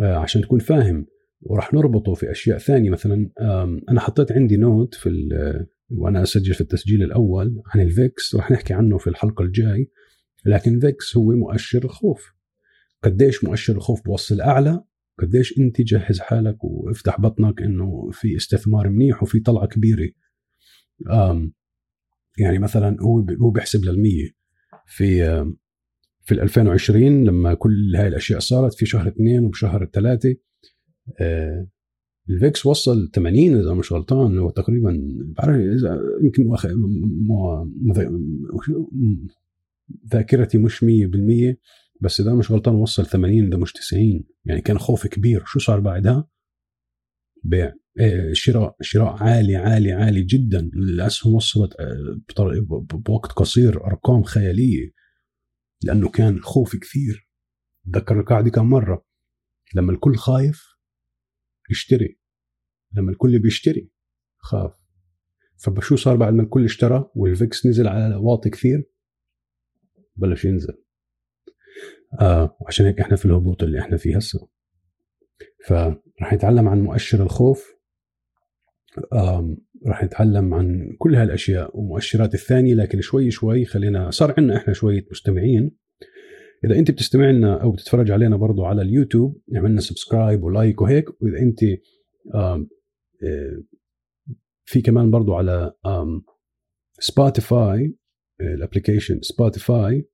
آه، 0.00 0.16
عشان 0.16 0.42
تكون 0.42 0.58
فاهم. 0.58 1.06
وراح 1.40 1.74
نربطه 1.74 2.14
في 2.14 2.30
أشياء 2.30 2.58
ثانية 2.58 2.90
مثلا 2.90 3.30
أنا 3.90 4.00
حطيت 4.00 4.32
عندي 4.32 4.56
note 4.56 4.94
في 4.94 5.10
وأنا 5.90 6.22
أسجل 6.22 6.54
في 6.54 6.60
التسجيل 6.60 7.02
الأول 7.02 7.62
عن 7.66 7.80
ال 7.80 7.93
VIX 7.93 8.34
راح 8.34 8.50
نحكي 8.50 8.74
عنه 8.74 8.98
في 8.98 9.06
الحلقة 9.10 9.42
الجاي. 9.42 9.90
لكن 10.46 10.80
VIX 10.80 11.16
هو 11.16 11.32
مؤشر 11.32 11.84
الخوف. 11.84 12.32
قديش 13.02 13.44
مؤشر 13.44 13.76
الخوف 13.76 14.04
بوصل 14.04 14.40
أعلى؟ 14.40 14.84
قديش 15.18 15.58
انت 15.58 15.80
جهز 15.80 16.20
حالك 16.20 16.64
وافتح 16.64 17.20
بطنك 17.20 17.62
انه 17.62 18.10
في 18.12 18.36
استثمار 18.36 18.88
منيح 18.88 19.22
وفي 19.22 19.40
طلعة 19.40 19.66
كبيرة. 19.66 20.10
يعني 22.38 22.58
مثلا 22.58 22.96
هو 23.00 23.26
هو 23.40 23.50
بيحسب 23.50 23.84
للمية. 23.84 24.38
في 24.86 25.24
في 26.28 26.34
2020 26.34 27.24
لما 27.24 27.54
كل 27.54 27.96
هاي 27.96 28.08
الأشياء 28.08 28.38
صارت 28.38 28.74
في 28.74 28.86
شهر 28.86 29.08
اثنين 29.08 29.44
وبشهر 29.44 29.84
ثلاثة 29.92 30.36
آه، 31.20 31.66
الفيكس 32.30 32.66
وصل 32.66 33.10
80 33.14 33.56
إذا 33.56 33.74
مش 33.74 33.92
غلطان 33.92 34.38
هو 34.38 34.50
تقريبا 34.50 35.00
بعرف 35.20 35.56
إذا 35.56 36.00
يمكن 36.22 36.48
ذاكرتي 40.12 40.58
مش 40.58 40.84
100% 40.84 40.86
بس 42.00 42.20
إذا 42.20 42.34
مش 42.34 42.50
غلطان 42.50 42.74
وصل 42.74 43.06
80 43.06 43.46
إذا 43.46 43.56
مش 43.56 43.72
90 43.72 44.24
يعني 44.44 44.60
كان 44.60 44.78
خوف 44.78 45.06
كبير. 45.06 45.44
شو 45.46 45.58
صار 45.58 45.80
بعدها؟ 45.80 46.28
بيع. 47.44 47.72
إيه، 48.00 48.32
شراء 48.32 48.76
شراء 48.80 49.22
عالي 49.22 49.56
عالي 49.56 49.92
عالي 49.92 50.22
جدا. 50.22 50.70
الاسهم 50.74 51.34
وصلت 51.34 51.80
آه، 51.80 52.20
بوقت 52.94 53.32
قصير 53.32 53.86
أرقام 53.86 54.22
خيالية. 54.22 54.92
لأنه 55.82 56.10
كان 56.10 56.40
خوف 56.40 56.76
كثير. 56.76 57.28
تذكر 57.92 58.20
القاعده 58.20 58.50
كم 58.50 58.70
مرة؟ 58.70 59.06
لما 59.74 59.92
الكل 59.92 60.16
خايف 60.16 60.64
يشتري. 61.70 62.20
لما 62.92 63.10
الكل 63.10 63.38
بيشتري 63.38 63.90
خاف. 64.38 64.72
فبشو 65.56 65.96
صار 65.96 66.16
بعد 66.16 66.32
ما 66.32 66.42
الكل 66.42 66.64
اشترى؟ 66.64 67.10
والفيكس 67.14 67.66
نزل 67.66 67.86
على 67.88 68.16
واطي 68.16 68.50
كثير؟ 68.50 68.90
بلش 70.16 70.44
ينزل. 70.44 70.87
آه 72.20 72.56
وعشان 72.60 72.86
هيك 72.86 73.00
إحنا 73.00 73.16
في 73.16 73.24
الهبوط 73.24 73.62
اللي 73.62 73.80
إحنا 73.80 73.96
فيه 73.96 74.16
هسه. 74.16 74.48
فراح 75.66 76.32
نتعلم 76.32 76.68
عن 76.68 76.80
مؤشر 76.80 77.22
الخوف 77.22 77.74
راح 79.86 80.04
نتعلم 80.04 80.54
عن 80.54 80.96
كل 80.98 81.14
هالأشياء 81.14 81.78
ومؤشرات 81.78 82.34
الثانية 82.34 82.74
لكن 82.74 83.00
شوي 83.00 83.30
شوي 83.30 83.64
خلينا 83.64 84.10
صار 84.10 84.34
عندنا 84.38 84.56
إحنا 84.56 84.72
شوية 84.72 85.06
مستمعين. 85.10 85.70
إذا 86.64 86.78
أنت 86.78 86.90
بتستمع 86.90 87.30
لنا 87.30 87.62
أو 87.62 87.72
بتتفرج 87.72 88.10
علينا 88.10 88.36
برضو 88.36 88.64
على 88.64 88.82
اليوتيوب 88.82 89.42
عملنا 89.56 89.80
subscribe 89.80 90.42
و 90.42 90.50
like 90.50 90.80
وهيك. 90.80 91.22
وإذا 91.22 91.38
أنت 91.38 91.60
آه، 92.34 92.66
في 94.64 94.80
كمان 94.80 95.10
برضو 95.10 95.34
على 95.34 95.72
سبوتيفاي 97.00 97.94
ال 98.40 98.47
application 98.47 99.20
سبوتيفاي 99.22 100.08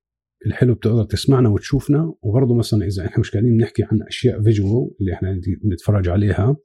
الحلو 0.46 0.74
بتقدر 0.74 1.04
تسمعنا 1.04 1.48
وتشوفنا. 1.48 2.14
وبرضه 2.22 2.54
مثلا 2.54 2.86
إذا 2.86 3.06
إحنا 3.06 3.20
مش 3.20 3.30
قاعدين 3.30 3.56
نحكي 3.56 3.82
عن 3.82 4.02
أشياء 4.02 4.42
visual 4.42 4.90
اللي 5.00 5.12
إحنا 5.12 5.40
بنتفرج 5.64 6.08
عليها 6.08 6.56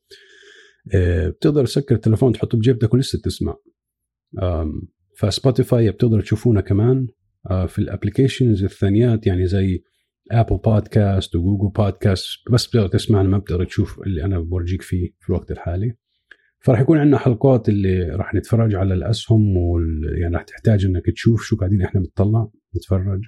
آه، 0.94 1.30
بتقدر 1.30 1.66
تسكر 1.66 1.96
التليفون 1.96 2.34
تحطه 2.34 2.58
بجيبتك 2.58 2.94
ولسه 2.94 3.20
تسمع 3.24 3.56
فسبوتيفاي 5.18 5.92
بتقدر 5.92 6.22
تشوفونا 6.22 6.62
كمان. 6.62 7.08
آه، 7.50 7.66
في 7.66 7.80
ال 7.80 7.86
applications 7.86 8.64
الثانيات 8.64 9.28
يعني 9.28 9.46
زي 9.46 9.84
Apple 10.32 10.58
Podcast 10.58 11.36
و 11.36 11.40
Google 11.40 11.70
Podcast 11.76 12.28
بس 12.52 12.68
بتقدر 12.68 12.88
تسمعنا 12.88 13.30
ما 13.30 13.38
بتقدر 13.38 13.66
تشوف 13.66 14.00
اللي 14.00 14.24
أنا 14.26 14.40
بورجيك 14.40 14.82
فيه 14.82 15.10
في 15.20 15.30
الوقت 15.30 15.52
الحالي. 15.52 15.94
فراح 16.60 16.80
يكون 16.80 16.98
عندنا 16.98 17.18
حلقات 17.18 17.70
اللي 17.70 18.10
راح 18.10 18.34
نتفرج 18.34 18.76
على 18.76 18.94
الأسهم 18.94 19.58
وال... 19.58 20.18
يعني 20.22 20.36
راح 20.36 20.44
تحتاج 20.44 20.86
إنك 20.86 21.04
تشوف 21.14 21.44
شو 21.44 21.58
قاعدين 21.58 21.82
إحنا 21.82 22.02
بنطلع 22.02 22.48
نتفرج. 22.76 23.22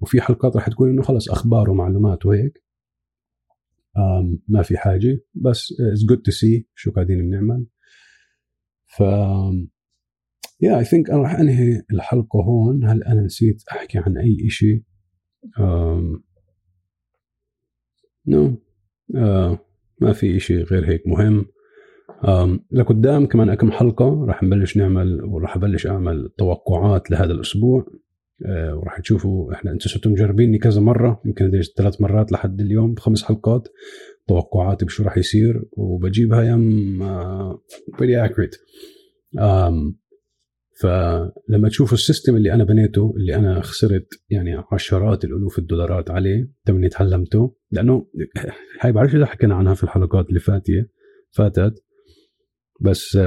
وفي 0.00 0.20
حلقات 0.20 0.56
راح 0.56 0.68
تكون 0.68 0.90
إنه 0.90 1.02
خلص 1.02 1.30
أخبار 1.30 1.70
ومعلومات 1.70 2.26
وهيك. 2.26 2.64
ما 4.48 4.62
في 4.62 4.78
حاجة. 4.78 5.20
بس 5.34 5.74
it's 5.80 6.04
good 6.08 6.22
to 6.22 6.30
see 6.30 6.68
شو 6.74 6.90
قاعدين 6.90 7.18
بنعمل. 7.18 7.66
ف 8.86 9.00
yeah 10.60 10.78
I 10.78 10.84
think 10.84 11.10
أنا 11.10 11.22
راح 11.22 11.34
أنهي 11.34 11.82
الحلقة 11.92 12.42
هون. 12.42 12.84
هل 12.84 13.02
أنا 13.02 13.22
نسيت 13.22 13.62
أحكي 13.72 13.98
عن 13.98 14.18
أي 14.18 14.50
شيء 14.50 14.82
no 18.26 18.50
no. 18.50 18.54
uh, 19.14 19.58
ما 20.00 20.12
في 20.12 20.40
شيء 20.40 20.64
غير 20.64 20.88
هيك 20.90 21.06
مهم. 21.06 21.46
um, 22.22 22.60
لقدام 22.70 23.26
كمان 23.26 23.54
كم 23.54 23.70
حلقة 23.70 24.24
راح 24.24 24.42
نبلش 24.42 24.76
نعمل 24.76 25.24
وراح 25.24 25.56
أبلش 25.56 25.86
أعمل 25.86 26.30
توقعات 26.38 27.10
لهذا 27.10 27.32
الأسبوع. 27.32 27.86
آه، 28.46 28.76
وراح 28.76 29.00
تشوفوا 29.00 29.52
إحنا 29.52 29.72
أنتم 29.72 29.88
صرتوا 29.88 30.12
مجربيني 30.12 30.58
كذا 30.58 30.80
مرة 30.80 31.20
يمكن 31.24 31.62
ثلاث 31.76 32.00
مرات 32.00 32.32
لحد 32.32 32.60
اليوم 32.60 32.94
بخمس 32.94 33.22
حلقات 33.22 33.68
توقعاتي 34.28 34.84
بشو 34.84 35.02
راح 35.02 35.18
يصير 35.18 35.64
وبجيبها 35.72 36.42
I'm 36.42 36.98
very 37.98 38.24
accurate 38.24 38.56
فلما 40.80 41.68
تشوفوا 41.68 41.94
ال 41.94 42.00
system 42.00 42.36
اللي 42.36 42.52
أنا 42.52 42.64
بنيته 42.64 43.14
اللي 43.16 43.34
أنا 43.34 43.60
خسرت 43.60 44.08
يعني 44.30 44.62
عشرات 44.72 45.24
الألوف 45.24 45.58
الدولارات 45.58 46.10
عليه 46.10 46.50
تمني 46.64 46.88
تعلمته 46.88 47.56
لأنه 47.70 48.06
هاي 48.80 48.92
بعرف 48.92 49.14
إذا 49.14 49.26
حكينا 49.26 49.54
عنها 49.54 49.74
في 49.74 49.84
الحلقات 49.84 50.28
اللي 50.28 50.40
فاتية 50.40 50.90
فاتت. 51.30 51.84
بس 52.80 53.18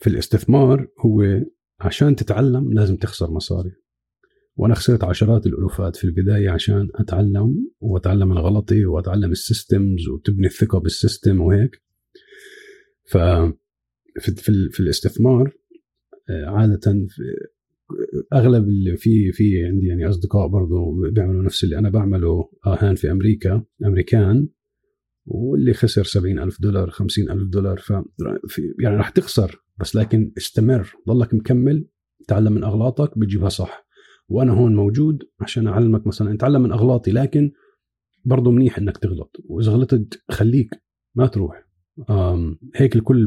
في 0.00 0.06
الاستثمار 0.06 0.88
هو 1.00 1.22
عشان 1.84 2.16
تتعلم 2.16 2.72
لازم 2.72 2.96
تخسر 2.96 3.30
مصاري. 3.30 3.70
وأنا 4.56 4.74
خسرت 4.74 5.04
عشرات 5.04 5.46
الألوفات 5.46 5.96
في 5.96 6.04
البداية 6.04 6.50
عشان 6.50 6.88
أتعلم 6.94 7.70
وأتعلم 7.80 8.28
من 8.28 8.38
غلطي 8.38 8.86
وأتعلم 8.86 9.30
ال 9.30 9.40
systems 9.40 10.08
وتبني 10.08 10.46
الثقة 10.46 10.78
بال 10.78 10.93
system 10.93 11.40
وهيك. 11.40 11.82
ف 13.08 13.16
في, 14.20 14.70
في, 14.70 14.80
الاستثمار 14.80 15.52
آه، 16.30 16.46
عادة 16.46 17.06
أغلب 18.32 18.64
اللي 18.64 18.96
في 18.96 19.32
في 19.32 19.64
عندي 19.64 19.86
يعني 19.86 20.08
أصدقاء 20.08 20.48
برضه 20.48 21.10
بيعملوا 21.10 21.42
نفس 21.42 21.64
اللي 21.64 21.78
أنا 21.78 21.90
بعمله 21.90 22.50
هان 22.64 22.94
في 22.94 23.10
أمريكا 23.10 23.64
أمريكان 23.84 24.48
واللي 25.26 25.74
خسر 25.74 26.04
سبعين 26.04 26.38
ألف 26.38 26.60
دولار 26.60 26.90
خمسين 26.90 27.30
ألف 27.30 27.48
دولار 27.48 27.78
ف 27.78 27.90
يعني 28.80 28.96
راح 28.96 29.08
تخسر 29.08 29.63
بس 29.80 29.96
لكن 29.96 30.32
استمر 30.38 30.92
ضلك 31.08 31.34
مكمل 31.34 31.88
تعلم 32.28 32.52
من 32.52 32.64
أغلاطك 32.64 33.18
بتجيبها 33.18 33.48
صح. 33.48 33.84
وأنا 34.28 34.52
هون 34.52 34.76
موجود 34.76 35.22
عشان 35.40 35.66
أعلمك 35.66 36.06
مثلا 36.06 36.34
اتعلم 36.34 36.62
من 36.62 36.72
أغلاطي 36.72 37.10
لكن 37.10 37.52
برضه 38.24 38.50
منيح 38.50 38.78
إنك 38.78 38.98
تغلط. 38.98 39.36
وإذا 39.44 39.72
غلطت 39.72 40.22
خليك 40.30 40.70
ما 41.14 41.26
تروح. 41.26 41.64
هيك 42.74 42.96
الكل 42.96 43.26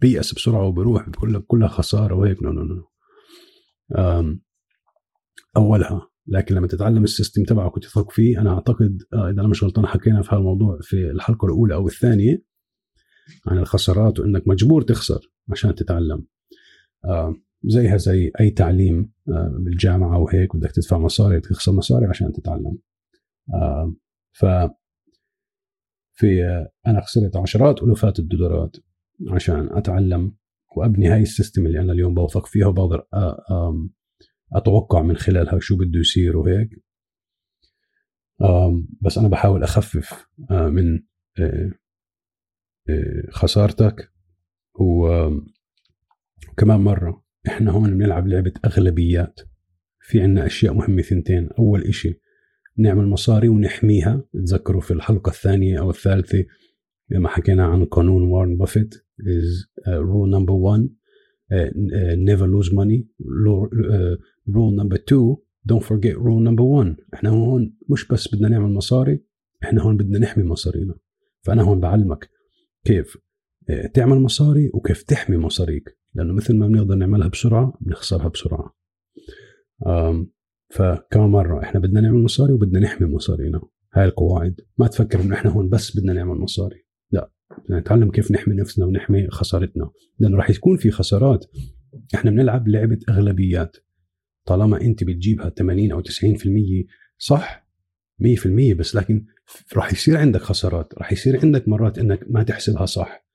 بيأس 0.00 0.34
بسرعة 0.34 0.66
وبروح 0.66 1.08
بقول 1.08 1.38
كلها 1.46 1.68
خسارة 1.68 2.14
وهيك. 2.14 2.42
no 2.42 2.52
no 2.52 2.62
no 2.62 2.84
أولها 5.56 6.08
لكن 6.26 6.54
لما 6.54 6.66
تتعلم 6.66 7.04
ال 7.04 7.10
system 7.10 7.44
تبعك 7.44 7.76
وتثق 7.76 8.10
فيه 8.10 8.40
أنا 8.40 8.54
أعتقد 8.54 9.02
آه، 9.12 9.30
إذا 9.30 9.40
أنا 9.40 9.48
مش 9.48 9.64
غلطان 9.64 9.86
حكينا 9.86 10.22
في 10.22 10.28
هذا 10.30 10.38
الموضوع 10.38 10.78
في 10.82 11.10
الحلقة 11.10 11.46
الأولى 11.46 11.74
أو 11.74 11.86
الثانية 11.86 12.42
عن 13.46 13.58
الخسارات 13.58 14.20
وإنك 14.20 14.48
مجبور 14.48 14.82
تخسر 14.82 15.32
عشان 15.50 15.74
تتعلم. 15.74 16.26
آه، 17.04 17.34
زيها 17.64 17.96
زي 17.96 18.32
أي 18.40 18.50
تعليم 18.50 19.12
آه، 19.28 19.56
بالجامعة 19.58 20.18
وهيك 20.18 20.56
بدك 20.56 20.70
تدفع 20.72 20.98
مصاري 20.98 21.40
تخسر 21.40 21.72
مصاري 21.72 22.06
عشان 22.06 22.32
تتعلم. 22.32 22.78
ف 24.32 24.44
في 26.12 26.44
أنا 26.86 27.00
خسرت 27.00 27.36
عشرات 27.36 27.82
ألوفات 27.82 28.18
الدولارات 28.18 28.76
عشان 29.28 29.68
أتعلم 29.72 30.36
وأبني 30.76 31.08
هاي 31.08 31.22
السيستم 31.22 31.66
اللي 31.66 31.80
أنا 31.80 31.92
اليوم 31.92 32.14
بوثق 32.14 32.46
فيها 32.46 32.66
وبقدر 32.66 33.06
أتوقع 34.52 35.02
من 35.02 35.16
خلالها 35.16 35.58
شو 35.58 35.76
بده 35.76 36.00
يصير 36.00 36.36
وهيك. 36.36 36.82
بس 39.00 39.18
أنا 39.18 39.28
بحاول 39.28 39.62
أخفف 39.62 40.28
من 40.50 41.00
خسارتك 43.30 44.12
وكمان 44.74 45.40
مرة 46.80 47.24
إحنا 47.48 47.70
هون 47.70 47.98
بنلعب 47.98 48.28
لعبة 48.28 48.52
أغلبيات. 48.64 49.40
في 50.00 50.20
عنا 50.20 50.46
أشياء 50.46 50.74
مهمة 50.74 51.02
ثنتين. 51.02 51.48
أول 51.58 51.82
إشي 51.82 52.20
نعمل 52.76 53.06
مصاري 53.06 53.48
ونحميها. 53.48 54.24
تذكروا 54.46 54.80
في 54.80 54.90
الحلقة 54.90 55.30
الثانية 55.30 55.78
أو 55.78 55.90
الثالثة 55.90 56.44
لما 57.10 57.28
حكينا 57.28 57.64
عن 57.66 57.84
قانون 57.84 58.22
وارن 58.22 58.56
بافيت 58.56 58.94
is 59.20 59.66
uh, 59.86 60.00
rule 60.00 60.28
number 60.36 60.54
one. 60.54 60.84
Uh, 61.52 61.56
uh, 61.56 62.14
never 62.16 62.46
lose 62.46 62.72
money. 62.72 63.04
rule 64.48 64.76
number 64.76 64.96
2 64.96 65.36
don't 65.64 65.82
forget 65.82 66.14
rule 66.14 66.42
number 66.42 66.62
1 66.62 66.96
إحنا 67.14 67.30
هون 67.30 67.74
مش 67.88 68.08
بس 68.08 68.34
بدنا 68.34 68.48
نعمل 68.48 68.72
مصاري 68.72 69.24
إحنا 69.62 69.82
هون 69.82 69.96
بدنا 69.96 70.18
نحمي 70.18 70.44
مصارينا. 70.44 70.94
فأنا 71.42 71.62
هون 71.62 71.80
بعلمك 71.80 72.30
كيف 72.88 73.16
آه، 73.70 73.86
تعمل 73.86 74.18
مصاري 74.20 74.70
وكيف 74.74 75.02
تحمي 75.02 75.36
مصاريك. 75.36 75.98
لأنه 76.14 76.32
مثل 76.32 76.56
ما 76.56 76.66
بنقدر 76.66 76.94
نعملها 76.94 77.28
بسرعة 77.28 77.78
بنخسرها 77.80 78.28
بسرعة. 78.28 78.76
فكمان 80.70 81.28
مرة 81.28 81.62
إحنا 81.62 81.80
بدنا 81.80 82.00
نعمل 82.00 82.22
مصاري 82.22 82.52
وبدنا 82.52 82.80
نحمي 82.80 83.08
مصارينا. 83.08 83.60
هاي 83.94 84.04
القواعد. 84.04 84.60
ما 84.78 84.86
تفكر 84.86 85.20
إنه 85.20 85.34
إحنا 85.34 85.50
هون 85.50 85.68
بس 85.68 85.96
بدنا 85.96 86.12
نعمل 86.12 86.34
مصاري. 86.34 86.84
لا 87.10 87.30
بدنا 87.64 87.80
نتعلم 87.80 88.10
كيف 88.10 88.32
نحمي 88.32 88.54
نفسنا 88.54 88.86
ونحمي 88.86 89.28
خسارتنا. 89.30 89.90
لأنه 90.18 90.36
راح 90.36 90.50
يكون 90.50 90.76
في 90.76 90.90
خسارات. 90.90 91.44
إحنا 92.14 92.30
بنلعب 92.30 92.68
لعبة 92.68 92.98
أغلبيات. 93.08 93.76
طالما 94.44 94.80
أنت 94.80 95.04
بتجيبها 95.04 95.48
80 95.48 95.92
أو 95.92 96.00
90% 96.00 96.86
صح 97.18 97.68
100% 98.18 98.74
بس 98.74 98.96
لكن 98.96 99.26
راح 99.76 99.92
يصير 99.92 100.16
عندك 100.16 100.40
خسارات 100.40 100.94
راح 100.98 101.12
يصير 101.12 101.40
عندك 101.42 101.68
مرات 101.68 101.98
إنك 101.98 102.24
ما 102.30 102.42
تحسبها 102.42 102.86
صح. 102.86 103.26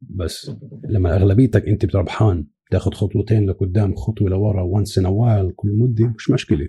بس 0.00 0.50
لما 0.88 1.16
أغلبيتك 1.16 1.68
أنت 1.68 1.86
بربحان 1.86 2.46
تاخذ 2.70 2.92
خطوتين 2.92 3.50
لقدام 3.50 3.94
خطوة 3.94 4.30
لورا 4.30 4.62
وانس 4.62 4.98
ان 4.98 5.06
وايل 5.06 5.52
كل 5.56 5.68
مدة 5.78 6.06
مش 6.06 6.30
مشكلة. 6.30 6.68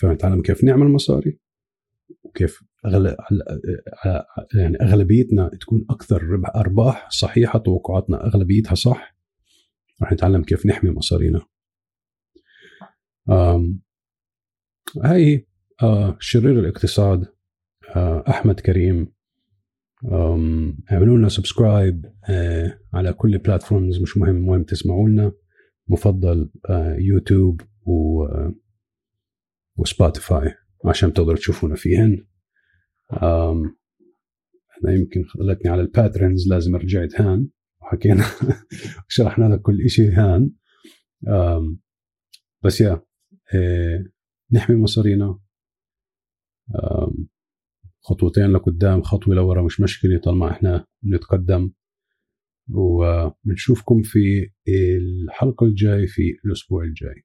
فنتعلم 0.00 0.42
كيف 0.42 0.64
نعمل 0.64 0.86
مصاري؟ 0.86 1.38
وكيف. 2.22 2.64
يعني 4.54 4.76
أغلبيتنا 4.82 5.50
تكون 5.60 5.86
أكثر 5.90 6.22
ربح 6.22 6.56
أرباح 6.56 7.10
صحيحة 7.10 7.58
توقعاتنا 7.58 8.26
أغلبيتها 8.26 8.74
صح. 8.74 9.16
راح 10.02 10.12
نتعلم 10.12 10.42
كيف 10.42 10.66
نحمي 10.66 10.90
مصارينا. 10.90 11.40
هاي 15.04 15.46
شرير 16.18 16.58
الاقتصاد 16.60 17.26
آه 17.96 18.24
أحمد 18.28 18.60
كريم. 18.60 19.12
اعملوا 20.92 21.18
لنا 21.18 21.28
subscribe 21.28 22.06
آه 22.30 22.78
على 22.94 23.12
كل 23.12 23.34
ال 23.34 23.41
platforms 23.41 24.02
مش 24.02 24.16
مهم 24.16 24.48
وين 24.48 24.64
تسمعوا 24.66 25.08
لنا. 25.08 25.32
مفضل 25.88 26.50
آه 26.70 26.96
يوتيوب 26.98 27.60
و 27.86 28.24
آه 28.24 28.54
وسبوتيفاي 29.76 30.54
عشان 30.84 31.12
تقدروا 31.12 31.36
تشوفونا 31.36 31.74
فيهن. 31.74 32.26
أنا 33.12 34.92
يمكن 34.92 35.24
خلتني 35.24 35.70
على 35.70 35.82
ال 35.82 35.89
patterns 35.89 36.48
لازم 36.48 36.76
رجعت 36.76 37.20
هان. 37.20 37.48
وحكينا 37.82 38.24
شرحنا 39.08 39.44
لك 39.54 39.60
كل 39.60 39.90
شيء 39.90 40.12
هان. 40.12 40.50
بس 42.62 42.80
يا 42.80 43.02
نحمي 44.52 44.76
مصارينا. 44.76 45.38
خطوتين 48.00 48.46
لقدام 48.52 49.02
خطوة 49.02 49.34
لورا 49.34 49.62
مش 49.62 49.80
مشكلة 49.80 50.18
طالما 50.18 50.50
إحنا 50.50 50.86
بنتقدم. 51.02 51.70
وبنشوفكم 52.68 54.02
في 54.02 54.50
الحلقة 54.68 55.66
الجاي 55.66 56.06
في 56.06 56.22
الأسبوع 56.44 56.84
الجاي. 56.84 57.24